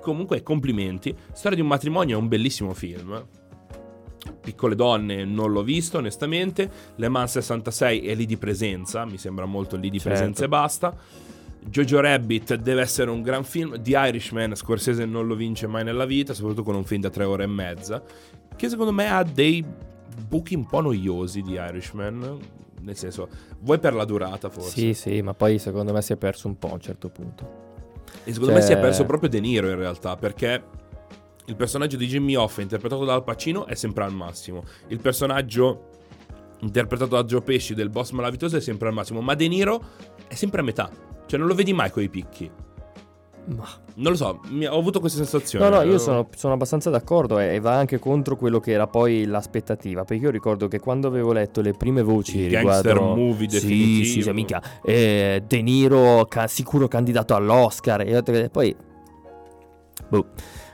Comunque, 0.00 0.42
complimenti. 0.42 1.14
Storia 1.32 1.56
di 1.56 1.62
un 1.62 1.68
matrimonio 1.68 2.16
è 2.16 2.20
un 2.20 2.28
bellissimo 2.28 2.74
film. 2.74 3.22
Piccole 4.40 4.74
donne 4.74 5.24
non 5.24 5.50
l'ho 5.52 5.62
visto, 5.62 5.98
onestamente. 5.98 6.70
Le 6.96 7.08
Mans 7.08 7.32
66 7.32 8.00
è 8.06 8.14
lì 8.14 8.26
di 8.26 8.36
presenza, 8.36 9.04
mi 9.04 9.18
sembra 9.18 9.44
molto 9.46 9.76
lì 9.76 9.90
di 9.90 9.98
Certo. 9.98 10.16
presenza 10.18 10.44
e 10.44 10.48
basta. 10.48 10.94
Jojo 11.62 12.00
Rabbit 12.00 12.54
deve 12.56 12.80
essere 12.80 13.10
un 13.10 13.22
gran 13.22 13.44
film. 13.44 13.80
The 13.82 13.90
Irishman, 13.96 14.54
Scorsese 14.54 15.04
non 15.04 15.26
lo 15.26 15.34
vince 15.34 15.66
mai 15.66 15.84
nella 15.84 16.06
vita, 16.06 16.32
soprattutto 16.32 16.62
con 16.62 16.74
un 16.74 16.84
film 16.84 17.02
da 17.02 17.10
tre 17.10 17.24
ore 17.24 17.44
e 17.44 17.48
mezza. 17.48 18.02
Che 18.56 18.68
secondo 18.68 18.92
me 18.92 19.10
ha 19.10 19.22
dei 19.22 19.64
buchi 20.26 20.54
un 20.54 20.66
po' 20.66 20.80
noiosi 20.80 21.42
di 21.42 21.52
Irishman. 21.52 22.38
Nel 22.82 22.96
senso, 22.96 23.28
vuoi 23.60 23.78
per 23.78 23.92
la 23.94 24.06
durata 24.06 24.48
forse? 24.48 24.70
Sì, 24.70 24.94
sì, 24.94 25.20
ma 25.20 25.34
poi 25.34 25.58
secondo 25.58 25.92
me 25.92 26.00
si 26.00 26.14
è 26.14 26.16
perso 26.16 26.48
un 26.48 26.58
po' 26.58 26.70
a 26.70 26.72
un 26.74 26.80
certo 26.80 27.10
punto. 27.10 27.68
E 28.24 28.32
secondo 28.32 28.54
me 28.54 28.60
si 28.62 28.68
è 28.70 28.74
Cioè- 28.74 28.82
perso 28.82 29.04
proprio 29.04 29.28
De 29.28 29.40
Niro 29.40 29.68
in 29.68 29.76
realtà, 29.76 30.16
perché 30.16 30.62
il 31.46 31.56
personaggio 31.56 31.96
di 31.96 32.06
Jimmy 32.06 32.34
Hoffa 32.34 32.62
interpretato 32.62 33.04
da 33.04 33.14
Al 33.14 33.24
Pacino 33.24 33.66
è 33.66 33.74
sempre 33.74 34.04
al 34.04 34.12
massimo. 34.12 34.64
Il 34.88 35.00
personaggio 35.00 35.88
interpretato 36.60 37.16
da 37.16 37.24
Joe 37.24 37.40
Pesci 37.40 37.74
del 37.74 37.88
boss 37.88 38.10
malavitoso 38.10 38.56
è 38.56 38.60
sempre 38.60 38.88
al 38.88 38.94
massimo, 38.94 39.20
ma 39.20 39.34
De 39.34 39.48
Niro 39.48 39.82
è 40.28 40.34
sempre 40.34 40.60
a 40.60 40.64
metà. 40.64 40.90
Cioè 41.26 41.38
non 41.38 41.48
lo 41.48 41.54
vedi 41.54 41.72
mai 41.72 41.90
coi 41.90 42.08
picchi. 42.08 42.50
Ma... 43.56 43.66
Non 43.94 44.12
lo 44.12 44.16
so, 44.16 44.40
ho 44.68 44.78
avuto 44.78 45.00
questa 45.00 45.18
sensazione. 45.18 45.68
No, 45.68 45.76
no, 45.76 45.82
io 45.82 45.98
sono, 45.98 46.28
sono 46.36 46.54
abbastanza 46.54 46.88
d'accordo 46.90 47.38
e, 47.38 47.54
e 47.54 47.60
va 47.60 47.74
anche 47.76 47.98
contro 47.98 48.36
quello 48.36 48.60
che 48.60 48.72
era 48.72 48.86
poi 48.86 49.24
l'aspettativa. 49.26 50.04
Perché 50.04 50.24
io 50.24 50.30
ricordo 50.30 50.68
che 50.68 50.78
quando 50.78 51.08
avevo 51.08 51.32
letto 51.32 51.60
le 51.60 51.72
prime 51.72 52.02
voci 52.02 52.38
Il 52.38 52.50
gangster 52.50 52.92
riguardo... 52.92 53.16
movie 53.16 53.48
Sì, 53.48 53.60
definitivo. 53.60 54.04
sì, 54.04 54.22
sì, 54.22 54.30
mica. 54.32 54.62
Eh, 54.82 55.42
De 55.46 55.62
Niro 55.62 56.26
ca- 56.28 56.46
sicuro 56.46 56.88
candidato 56.88 57.34
all'Oscar. 57.34 58.02
E 58.02 58.48
poi... 58.50 58.74
Boh. 60.08 60.26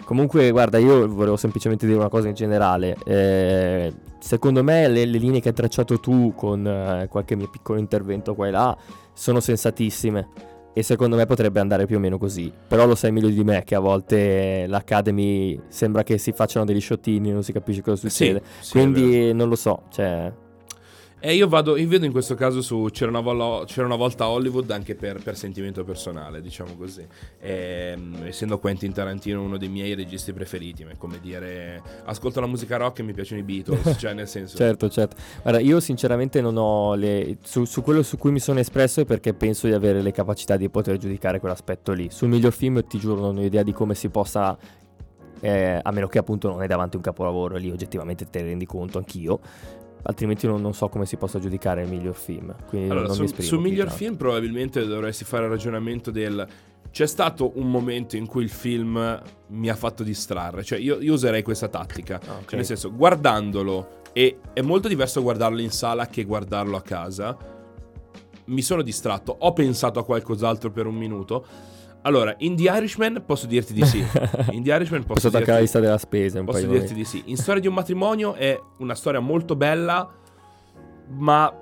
Comunque, 0.07 0.53
guarda, 0.53 0.79
io 0.79 1.09
volevo 1.13 1.37
semplicemente 1.37 1.85
dire 1.85 1.99
una 1.99 2.09
cosa 2.09 2.29
in 2.29 2.35
generale. 2.35 2.97
Eh, 3.05 3.93
secondo 4.21 4.63
me 4.63 4.87
le, 4.87 5.05
le 5.05 5.19
linee 5.19 5.41
che 5.41 5.49
hai 5.49 5.55
tracciato 5.55 5.99
tu 5.99 6.33
con 6.37 6.65
eh, 6.65 7.09
qualche 7.11 7.35
mio 7.35 7.49
piccolo 7.51 7.81
intervento 7.81 8.37
qua 8.37 8.47
e 8.47 8.51
là 8.53 8.77
sono 9.13 9.41
sensatissime. 9.41 10.29
e 10.79 10.83
secondo 10.83 11.17
me 11.17 11.25
potrebbe 11.25 11.59
andare 11.59 11.87
più 11.87 11.97
o 11.97 11.99
meno 11.99 12.19
così. 12.19 12.53
Però 12.69 12.85
lo 12.87 12.95
sai 12.95 13.11
meglio 13.11 13.31
di 13.31 13.43
me 13.43 13.65
che 13.65 13.75
a 13.75 13.79
volte 13.81 14.67
l'Academy 14.69 15.59
sembra 15.69 16.03
che 16.03 16.19
si 16.19 16.33
facciano 16.33 16.67
degli 16.67 16.83
sciottini, 16.83 17.33
non 17.33 17.43
si 17.43 17.53
capisce 17.53 17.81
cosa 17.81 17.97
succede. 17.97 18.43
Sì, 18.59 18.65
sì, 18.67 18.71
Quindi 18.73 19.33
non 19.33 19.49
lo 19.49 19.57
so, 19.57 19.85
cioè 19.91 20.31
e 21.19 21.35
io 21.35 21.49
vado, 21.49 21.77
io 21.79 21.89
vedo 21.89 22.05
in 22.05 22.13
questo 22.13 22.35
caso 22.35 22.61
su 22.61 22.89
C'era 22.93 23.11
una, 23.11 23.21
vo- 23.21 23.65
c'era 23.65 23.87
una 23.87 23.97
volta 23.97 24.29
Hollywood 24.29 24.71
anche 24.71 24.95
per, 24.95 25.23
per, 25.23 25.35
sentimento 25.37 25.83
personale, 25.83 26.43
diciamo 26.43 26.75
così. 26.77 27.07
E, 27.41 27.93
ehm, 27.95 28.25
essendo 28.27 28.59
Quentin 28.59 28.93
Tarantino 28.93 29.43
uno 29.43 29.57
dei 29.57 29.69
miei 29.71 29.95
registi 29.95 30.35
preferiti, 30.35 30.83
è 30.83 30.97
come 30.99 31.19
dire 31.21 31.83
ascolto 32.05 32.41
la 32.41 32.47
musica 32.47 32.77
rock 32.77 32.99
e 32.99 33.03
mi 33.03 33.15
piacciono 33.15 33.41
i 33.41 33.45
Beatles, 33.45 33.97
cioè 33.99 34.13
nel 34.13 34.29
senso. 34.29 34.57
certo, 34.59 34.91
certo. 34.91 35.17
Guarda, 35.41 35.61
io 35.61 35.81
sinceramente 35.81 36.43
non 36.43 36.59
ho 36.59 36.95
le 36.95 37.39
su, 37.43 37.65
su, 37.65 37.81
quello 37.81 38.03
su 38.03 38.19
cui 38.19 38.31
mi 38.31 38.41
sono 38.41 38.59
espresso 38.59 39.01
è 39.01 39.07
perché 39.07 39.33
penso 39.33 39.67
di 39.67 39.73
avere 39.73 40.03
le 40.03 40.13
capacità 40.13 40.57
di 40.59 40.69
poter 40.69 40.99
giudicare 40.99 41.41
quell'aspetto 41.41 41.93
lì. 41.93 42.11
Sul 42.11 42.29
miglior 42.29 42.53
film 42.53 42.87
ti 42.87 42.99
giuro 42.99 43.21
non 43.21 43.39
ho 43.39 43.43
idea 43.43 43.63
di 43.63 43.73
come 43.73 43.95
si 43.95 44.11
possa 44.11 44.57
eh, 45.41 45.81
a 45.83 45.91
meno 45.93 46.09
che 46.09 46.19
appunto 46.19 46.49
non 46.49 46.63
è 46.63 46.67
davanti 46.67 46.97
un 46.97 47.03
capolavoro, 47.03 47.57
lì 47.57 47.71
oggettivamente 47.71 48.29
te 48.29 48.43
ne 48.43 48.49
rendi 48.49 48.67
conto 48.67 48.99
anch'io 48.99 49.41
altrimenti 50.07 50.47
non, 50.47 50.61
non, 50.61 50.73
so 50.73 50.89
come 50.89 51.07
si 51.07 51.17
possa 51.17 51.39
giudicare 51.39 51.83
il 51.83 51.89
miglior 51.89 52.15
film. 52.15 52.55
Quindi 52.69 52.91
allora, 52.91 53.07
non 53.07 53.15
su, 53.15 53.21
mi 53.21 53.27
esprimo. 53.27 53.49
Sul 53.49 53.61
miglior 53.61 53.91
film 53.91 54.17
probabilmente 54.17 54.85
dovresti 54.85 55.25
fare 55.25 55.45
il 55.45 55.51
ragionamento 55.51 56.11
del... 56.11 56.47
C'è 56.91 57.07
stato 57.07 57.53
un 57.59 57.71
momento 57.71 58.17
in 58.17 58.27
cui 58.27 58.43
il 58.43 58.49
film 58.49 59.23
mi 59.49 59.69
ha 59.69 59.75
fatto 59.75 60.03
distrarre, 60.03 60.65
cioè 60.65 60.79
io, 60.79 60.99
io 60.99 61.13
userei 61.13 61.43
questa 61.43 61.69
tattica, 61.69 62.17
okay. 62.17 62.45
cioè 62.47 62.57
nel 62.57 62.65
senso 62.65 62.95
guardandolo, 62.95 64.01
e 64.15 64.39
è 64.55 64.63
molto 64.63 64.89
diverso 64.89 65.21
guardarlo 65.21 65.61
in 65.61 65.71
sala 65.71 66.07
che 66.07 66.25
guardarlo 66.25 66.75
a 66.75 66.81
casa, 66.81 67.37
mi 68.47 68.63
sono 68.63 68.81
distratto, 68.81 69.37
ho 69.39 69.53
pensato 69.53 69.99
a 69.99 70.05
qualcos'altro 70.05 70.71
per 70.71 70.87
un 70.87 70.95
minuto, 70.95 71.45
allora, 72.07 72.35
in 72.39 72.55
The 72.55 72.63
Irishman 72.63 73.25
posso 73.27 73.47
dirti 73.47 73.73
di 73.73 73.85
sì. 73.85 73.99
In 74.53 74.63
The 74.63 74.73
Irishman 74.73 75.03
posso, 75.03 75.15
posso 75.15 75.27
attaccare 75.29 75.55
la 75.55 75.61
lista 75.61 75.81
della 75.81 75.99
spesa. 75.99 76.43
posso 76.45 76.67
dirti 76.67 76.95
di 76.95 77.05
sì. 77.05 77.25
In 77.27 77.37
Storia 77.37 77.61
di 77.61 77.67
un 77.67 77.75
matrimonio 77.75 78.35
è 78.35 78.59
una 78.79 78.95
storia 78.95 79.19
molto 79.19 79.57
bella, 79.57 80.09
ma 81.09 81.53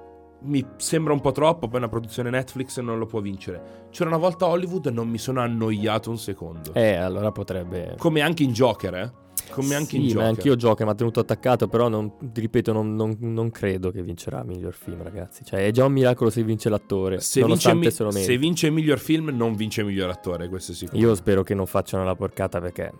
mi 0.42 0.62
sembra 0.76 1.14
un 1.14 1.20
po' 1.20 1.32
troppo. 1.32 1.66
Poi 1.66 1.78
una 1.78 1.88
produzione 1.88 2.28
Netflix 2.28 2.78
non 2.80 2.98
lo 2.98 3.06
può 3.06 3.20
vincere. 3.20 3.86
C'era 3.90 4.10
una 4.10 4.18
volta 4.18 4.46
Hollywood 4.46 4.86
e 4.86 4.90
non 4.90 5.08
mi 5.08 5.16
sono 5.16 5.40
annoiato 5.40 6.10
un 6.10 6.18
secondo. 6.18 6.74
Eh, 6.74 6.94
allora 6.94 7.32
potrebbe. 7.32 7.94
Come 7.96 8.20
anche 8.20 8.42
in 8.42 8.52
Joker, 8.52 8.94
eh. 8.94 9.12
Come 9.50 9.74
anche 9.74 9.90
sì, 9.90 9.96
in 9.96 10.02
Joker. 10.08 10.22
ma 10.22 10.28
anch'io 10.28 10.56
Joker 10.56 10.86
mi 10.86 10.92
ha 10.92 10.94
tenuto 10.94 11.20
attaccato, 11.20 11.68
però 11.68 11.88
non, 11.88 12.12
ripeto, 12.32 12.72
non, 12.72 12.94
non, 12.94 13.16
non, 13.20 13.50
credo 13.50 13.90
che 13.90 14.02
vincerà 14.02 14.42
miglior 14.42 14.74
film, 14.74 15.02
ragazzi. 15.02 15.44
Cioè, 15.44 15.66
è 15.66 15.70
già 15.70 15.84
un 15.84 15.92
miracolo 15.92 16.30
se 16.30 16.42
vince 16.42 16.68
l'attore, 16.68 17.20
se 17.20 17.44
vince, 17.44 17.74
mi- 17.74 17.90
se, 17.90 18.10
se 18.10 18.38
vince 18.38 18.70
miglior 18.70 18.98
film, 18.98 19.28
non 19.28 19.54
vince 19.54 19.82
miglior 19.82 20.10
attore, 20.10 20.48
questo 20.48 20.72
è 20.72 20.74
sicuro. 20.74 20.98
Io 20.98 21.14
spero 21.14 21.42
che 21.42 21.54
non 21.54 21.66
facciano 21.66 22.04
la 22.04 22.14
porcata 22.14 22.60
perché... 22.60 22.92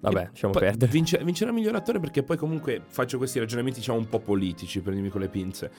Vabbè, 0.00 0.28
lasciamo 0.30 0.52
perdere. 0.52 0.90
Vince, 0.90 1.20
vincerà 1.22 1.52
miglior 1.52 1.76
attore 1.76 2.00
perché 2.00 2.24
poi 2.24 2.36
comunque 2.36 2.82
faccio 2.84 3.18
questi 3.18 3.38
ragionamenti, 3.38 3.78
diciamo, 3.78 3.98
un 3.98 4.08
po' 4.08 4.18
politici, 4.18 4.80
prendimi 4.80 5.08
con 5.08 5.20
le 5.20 5.28
pinze. 5.28 5.70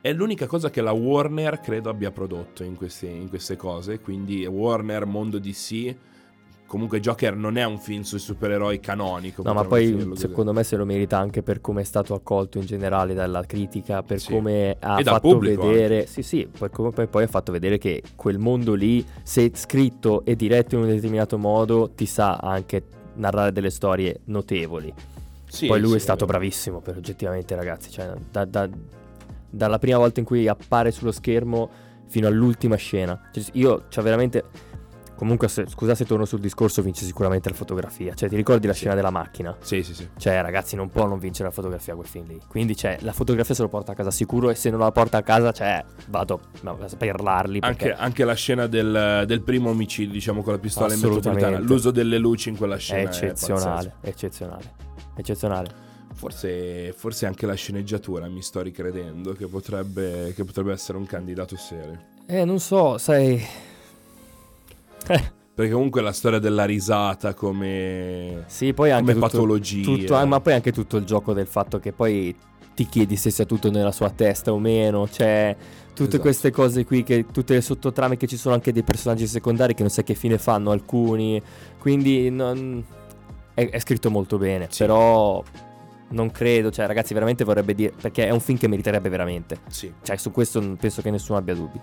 È 0.00 0.12
l'unica 0.12 0.46
cosa 0.46 0.70
che 0.70 0.80
la 0.80 0.92
Warner 0.92 1.60
credo 1.60 1.90
abbia 1.90 2.10
prodotto 2.12 2.62
in 2.62 2.76
queste, 2.76 3.06
in 3.06 3.28
queste 3.28 3.56
cose, 3.56 4.00
quindi 4.00 4.44
Warner, 4.46 5.06
mondo 5.06 5.38
DC 5.38 5.94
comunque 6.72 7.00
Joker 7.00 7.36
non 7.36 7.58
è 7.58 7.64
un 7.64 7.78
film 7.78 8.00
sui 8.00 8.18
supereroi 8.18 8.80
canonico. 8.80 9.42
No, 9.42 9.52
ma 9.52 9.62
poi 9.62 10.12
secondo 10.14 10.54
me 10.54 10.64
se 10.64 10.76
lo 10.76 10.86
merita 10.86 11.18
anche 11.18 11.42
per 11.42 11.60
come 11.60 11.82
è 11.82 11.84
stato 11.84 12.14
accolto 12.14 12.56
in 12.56 12.64
generale 12.64 13.12
dalla 13.12 13.44
critica, 13.44 14.02
per 14.02 14.18
sì. 14.18 14.32
come 14.32 14.78
ha 14.80 14.98
e 14.98 15.02
fatto 15.02 15.38
vedere... 15.38 15.98
Anche. 15.98 16.06
Sì, 16.06 16.22
sì, 16.22 16.48
per 16.58 16.70
come 16.70 16.88
poi, 16.88 17.08
poi 17.08 17.24
ha 17.24 17.26
fatto 17.26 17.52
vedere 17.52 17.76
che 17.76 18.02
quel 18.16 18.38
mondo 18.38 18.72
lì, 18.72 19.04
se 19.22 19.50
scritto 19.52 20.24
e 20.24 20.34
diretto 20.34 20.76
in 20.76 20.80
un 20.84 20.88
determinato 20.88 21.36
modo, 21.36 21.90
ti 21.94 22.06
sa 22.06 22.36
anche 22.36 22.82
narrare 23.16 23.52
delle 23.52 23.68
storie 23.68 24.20
notevoli. 24.24 24.90
Sì, 25.44 25.66
poi 25.66 25.78
lui 25.78 25.90
sì, 25.90 25.96
è 25.96 26.00
stato 26.00 26.24
bravissimo 26.24 26.80
per 26.80 26.96
oggettivamente 26.96 27.54
ragazzi, 27.54 27.90
cioè 27.90 28.14
da, 28.30 28.46
da, 28.46 28.66
dalla 29.50 29.78
prima 29.78 29.98
volta 29.98 30.20
in 30.20 30.24
cui 30.24 30.48
appare 30.48 30.90
sullo 30.90 31.12
schermo 31.12 31.68
fino 32.06 32.28
all'ultima 32.28 32.76
scena. 32.76 33.28
Cioè, 33.30 33.44
io, 33.52 33.84
cioè 33.90 34.02
veramente 34.02 34.70
Comunque, 35.22 35.46
se, 35.46 35.66
scusa 35.68 35.94
se 35.94 36.04
torno 36.04 36.24
sul 36.24 36.40
discorso, 36.40 36.82
vince 36.82 37.04
sicuramente 37.04 37.48
la 37.48 37.54
fotografia. 37.54 38.12
Cioè, 38.12 38.28
ti 38.28 38.34
ricordi 38.34 38.66
la 38.66 38.72
sì. 38.72 38.80
scena 38.80 38.96
della 38.96 39.10
macchina? 39.10 39.56
Sì, 39.60 39.84
sì, 39.84 39.94
sì. 39.94 40.08
Cioè, 40.16 40.42
ragazzi, 40.42 40.74
non 40.74 40.90
può 40.90 41.06
non 41.06 41.20
vincere 41.20 41.48
la 41.48 41.54
fotografia 41.54 41.94
quel 41.94 42.08
film 42.08 42.26
lì. 42.26 42.40
Quindi, 42.48 42.74
cioè, 42.74 42.98
la 43.02 43.12
fotografia 43.12 43.54
se 43.54 43.62
lo 43.62 43.68
porta 43.68 43.92
a 43.92 43.94
casa 43.94 44.10
sicuro. 44.10 44.50
E 44.50 44.56
se 44.56 44.70
non 44.70 44.80
la 44.80 44.90
porta 44.90 45.18
a 45.18 45.22
casa, 45.22 45.52
cioè, 45.52 45.84
vado 46.08 46.40
a 46.64 46.76
parlarli. 46.98 47.60
Perché... 47.60 47.90
Anche, 47.90 48.02
anche, 48.02 48.24
la 48.24 48.34
scena 48.34 48.66
del, 48.66 49.22
del, 49.24 49.42
primo 49.42 49.70
omicidio, 49.70 50.10
diciamo, 50.10 50.42
con 50.42 50.54
la 50.54 50.58
pistola 50.58 50.92
in 50.92 50.98
metropolitana. 50.98 51.60
L'uso 51.60 51.92
delle 51.92 52.18
luci 52.18 52.48
in 52.48 52.56
quella 52.56 52.76
scena 52.76 53.02
è 53.02 53.04
eccezionale. 53.04 53.94
È 54.00 54.08
eccezionale. 54.08 54.74
Eccezionale. 55.14 55.68
Forse, 56.14 56.92
forse, 56.96 57.26
anche 57.26 57.46
la 57.46 57.54
sceneggiatura 57.54 58.26
mi 58.26 58.42
sto 58.42 58.60
ricredendo 58.60 59.34
che 59.34 59.46
potrebbe, 59.46 60.32
che 60.34 60.42
potrebbe 60.42 60.72
essere 60.72 60.98
un 60.98 61.06
candidato 61.06 61.54
serio. 61.54 62.10
Eh, 62.26 62.44
non 62.44 62.58
so, 62.58 62.98
sai 62.98 63.70
eh. 65.08 65.40
Perché 65.54 65.72
comunque 65.72 66.00
la 66.00 66.12
storia 66.12 66.38
della 66.38 66.64
risata 66.64 67.34
come, 67.34 68.44
sì, 68.46 68.72
poi 68.72 68.90
anche 68.90 69.12
come 69.12 69.14
tutto, 69.14 69.26
patologia. 69.26 69.84
Tutto, 69.84 70.26
ma 70.26 70.40
poi 70.40 70.54
anche 70.54 70.72
tutto 70.72 70.96
il 70.96 71.04
gioco 71.04 71.34
del 71.34 71.46
fatto 71.46 71.78
che 71.78 71.92
poi 71.92 72.34
ti 72.74 72.86
chiedi 72.86 73.16
se 73.16 73.30
sia 73.30 73.44
tutto 73.44 73.70
nella 73.70 73.92
sua 73.92 74.08
testa 74.08 74.52
o 74.52 74.58
meno. 74.58 75.06
Cioè, 75.08 75.54
tutte 75.88 76.02
esatto. 76.02 76.20
queste 76.20 76.50
cose 76.50 76.84
qui, 76.84 77.02
che, 77.02 77.26
tutte 77.30 77.52
le 77.52 77.60
sottotrame 77.60 78.16
che 78.16 78.26
ci 78.26 78.38
sono 78.38 78.54
anche 78.54 78.72
dei 78.72 78.82
personaggi 78.82 79.26
secondari 79.26 79.74
che 79.74 79.82
non 79.82 79.90
sai 79.90 80.04
che 80.04 80.14
fine 80.14 80.38
fanno 80.38 80.70
alcuni. 80.70 81.40
Quindi 81.78 82.30
non... 82.30 82.82
è, 83.52 83.68
è, 83.68 83.78
scritto 83.78 84.10
molto 84.10 84.38
bene, 84.38 84.68
sì. 84.70 84.78
però 84.78 85.42
non 86.08 86.30
credo, 86.30 86.70
cioè 86.70 86.86
ragazzi 86.86 87.12
veramente 87.12 87.44
vorrebbe 87.44 87.74
dire, 87.74 87.92
perché 88.00 88.26
è 88.26 88.30
un 88.30 88.40
film 88.40 88.58
che 88.58 88.68
meriterebbe 88.68 89.08
veramente. 89.10 89.58
Sì. 89.68 89.92
Cioè 90.02 90.16
su 90.16 90.30
questo 90.30 90.60
penso 90.78 91.02
che 91.02 91.10
nessuno 91.10 91.38
abbia 91.38 91.54
dubbi. 91.54 91.80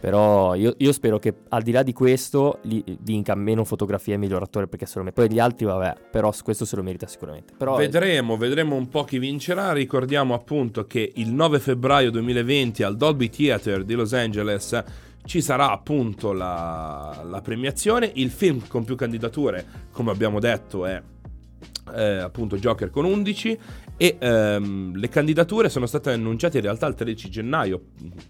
Però 0.00 0.54
io, 0.54 0.74
io, 0.78 0.92
spero 0.92 1.18
che 1.18 1.34
al 1.50 1.62
di 1.62 1.72
là 1.72 1.82
di 1.82 1.92
questo 1.92 2.58
li, 2.62 2.82
vinca 3.00 3.34
meno 3.34 3.64
fotografia 3.64 4.14
e 4.14 4.16
miglior 4.16 4.42
attore 4.42 4.66
perché 4.66 4.86
se 4.86 4.94
lo 4.96 5.04
merita. 5.04 5.20
Poi 5.20 5.32
gli 5.32 5.38
altri, 5.38 5.66
vabbè, 5.66 5.94
però 6.10 6.32
questo 6.42 6.64
se 6.64 6.76
lo 6.76 6.82
merita 6.82 7.06
sicuramente. 7.06 7.52
Però 7.56 7.76
vedremo, 7.76 8.38
vedremo 8.38 8.76
un 8.76 8.88
po' 8.88 9.04
chi 9.04 9.18
vincerà. 9.18 9.72
Ricordiamo 9.72 10.32
appunto 10.32 10.86
che 10.86 11.12
il 11.16 11.30
9 11.32 11.58
febbraio 11.58 12.10
2020 12.10 12.82
al 12.82 12.96
Dolby 12.96 13.28
Theatre 13.28 13.84
di 13.84 13.94
Los 13.94 14.14
Angeles 14.14 14.82
ci 15.26 15.42
sarà 15.42 15.70
appunto 15.70 16.32
la, 16.32 17.22
la 17.28 17.40
premiazione. 17.42 18.10
Il 18.14 18.30
film 18.30 18.66
con 18.66 18.84
più 18.84 18.96
candidature, 18.96 19.66
come 19.92 20.10
abbiamo 20.10 20.40
detto, 20.40 20.86
è 20.86 21.00
eh, 21.94 22.16
appunto 22.18 22.56
Joker 22.56 22.90
con 22.90 23.04
11 23.04 23.58
e 24.02 24.16
ehm, 24.18 24.96
le 24.96 25.10
candidature 25.10 25.68
sono 25.68 25.84
state 25.84 26.10
annunciate 26.10 26.56
in 26.56 26.62
realtà 26.62 26.86
il 26.86 26.94
13 26.94 27.28
gennaio, 27.28 27.82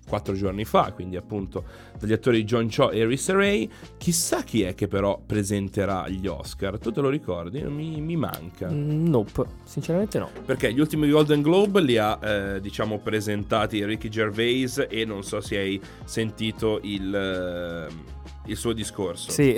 quattro 0.08 0.34
giorni 0.34 0.64
fa, 0.64 0.90
quindi 0.92 1.14
appunto 1.14 1.62
dagli 1.96 2.12
attori 2.12 2.42
John 2.42 2.68
Cho 2.68 2.90
e 2.90 3.06
Rissa 3.06 3.34
Ray. 3.34 3.70
Chissà 3.96 4.42
chi 4.42 4.62
è 4.62 4.74
che 4.74 4.88
però 4.88 5.22
presenterà 5.24 6.08
gli 6.08 6.26
Oscar, 6.26 6.76
tu 6.80 6.90
te 6.90 7.00
lo 7.00 7.08
ricordi? 7.08 7.62
Mi, 7.62 8.00
mi 8.00 8.16
manca. 8.16 8.68
Mm, 8.68 9.06
nope, 9.06 9.44
sinceramente 9.62 10.18
no. 10.18 10.30
Perché 10.44 10.72
gli 10.72 10.80
ultimi 10.80 11.08
Golden 11.08 11.40
Globe 11.40 11.80
li 11.82 11.98
ha 11.98 12.18
eh, 12.20 12.60
diciamo 12.60 12.98
presentati 12.98 13.84
Ricky 13.84 14.08
Gervais 14.08 14.86
e 14.90 15.04
non 15.04 15.22
so 15.22 15.40
se 15.40 15.56
hai 15.56 15.80
sentito 16.04 16.80
il... 16.82 17.14
Eh, 17.14 18.18
il 18.50 18.56
suo 18.56 18.72
discorso. 18.72 19.30
Sì. 19.30 19.56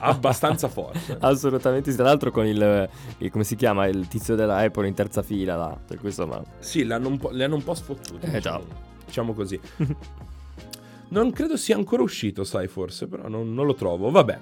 Abbastanza 0.00 0.68
forte. 0.68 1.16
Assolutamente 1.20 1.94
Tra 1.94 2.04
l'altro 2.04 2.30
con 2.30 2.46
il, 2.46 2.88
il, 3.18 3.30
come 3.30 3.44
si 3.44 3.56
chiama, 3.56 3.86
il 3.86 4.08
tizio 4.08 4.34
della 4.34 4.56
Apple 4.56 4.86
in 4.86 4.94
terza 4.94 5.22
fila 5.22 5.56
là. 5.56 5.78
Per 5.86 5.98
cui 5.98 6.08
insomma... 6.08 6.42
Sì, 6.58 6.84
l'hanno 6.84 7.08
un 7.08 7.18
po', 7.18 7.30
le 7.30 7.44
hanno 7.44 7.54
un 7.54 7.64
po' 7.64 7.74
sfottuti. 7.74 8.26
Eh, 8.26 8.32
diciamo, 8.32 8.64
diciamo 9.04 9.32
così. 9.32 9.58
non 11.08 11.30
credo 11.30 11.56
sia 11.56 11.76
ancora 11.76 12.02
uscito, 12.02 12.44
sai, 12.44 12.66
forse, 12.66 13.06
però 13.06 13.28
non, 13.28 13.54
non 13.54 13.64
lo 13.64 13.74
trovo. 13.74 14.10
Vabbè. 14.10 14.38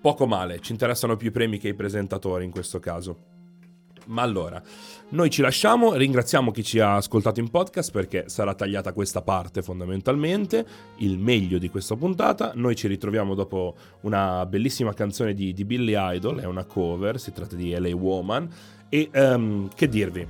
Poco 0.00 0.26
male, 0.26 0.60
ci 0.60 0.72
interessano 0.72 1.16
più 1.16 1.28
i 1.28 1.32
premi 1.32 1.58
che 1.58 1.68
i 1.68 1.74
presentatori 1.74 2.44
in 2.44 2.50
questo 2.50 2.78
caso. 2.78 3.34
Ma 4.06 4.22
allora, 4.22 4.62
noi 5.10 5.30
ci 5.30 5.42
lasciamo, 5.42 5.94
ringraziamo 5.94 6.50
chi 6.50 6.62
ci 6.62 6.78
ha 6.78 6.96
ascoltato 6.96 7.40
in 7.40 7.50
podcast 7.50 7.90
perché 7.90 8.28
sarà 8.28 8.54
tagliata 8.54 8.92
questa 8.92 9.22
parte 9.22 9.62
fondamentalmente, 9.62 10.66
il 10.98 11.18
meglio 11.18 11.58
di 11.58 11.68
questa 11.68 11.96
puntata. 11.96 12.52
Noi 12.54 12.76
ci 12.76 12.86
ritroviamo 12.88 13.34
dopo 13.34 13.74
una 14.02 14.46
bellissima 14.46 14.92
canzone 14.94 15.34
di, 15.34 15.52
di 15.52 15.64
Billy 15.64 15.94
Idol, 15.96 16.40
è 16.40 16.46
una 16.46 16.64
cover, 16.64 17.18
si 17.18 17.32
tratta 17.32 17.56
di 17.56 17.76
LA 17.76 17.94
Woman. 17.94 18.48
E 18.88 19.10
um, 19.14 19.68
che 19.74 19.88
dirvi? 19.88 20.26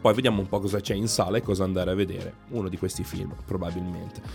Poi 0.00 0.14
vediamo 0.14 0.40
un 0.40 0.48
po' 0.48 0.60
cosa 0.60 0.80
c'è 0.80 0.94
in 0.94 1.08
sala 1.08 1.38
e 1.38 1.42
cosa 1.42 1.64
andare 1.64 1.90
a 1.90 1.94
vedere. 1.94 2.32
Uno 2.50 2.68
di 2.68 2.76
questi 2.76 3.02
film, 3.02 3.34
probabilmente. 3.44 4.20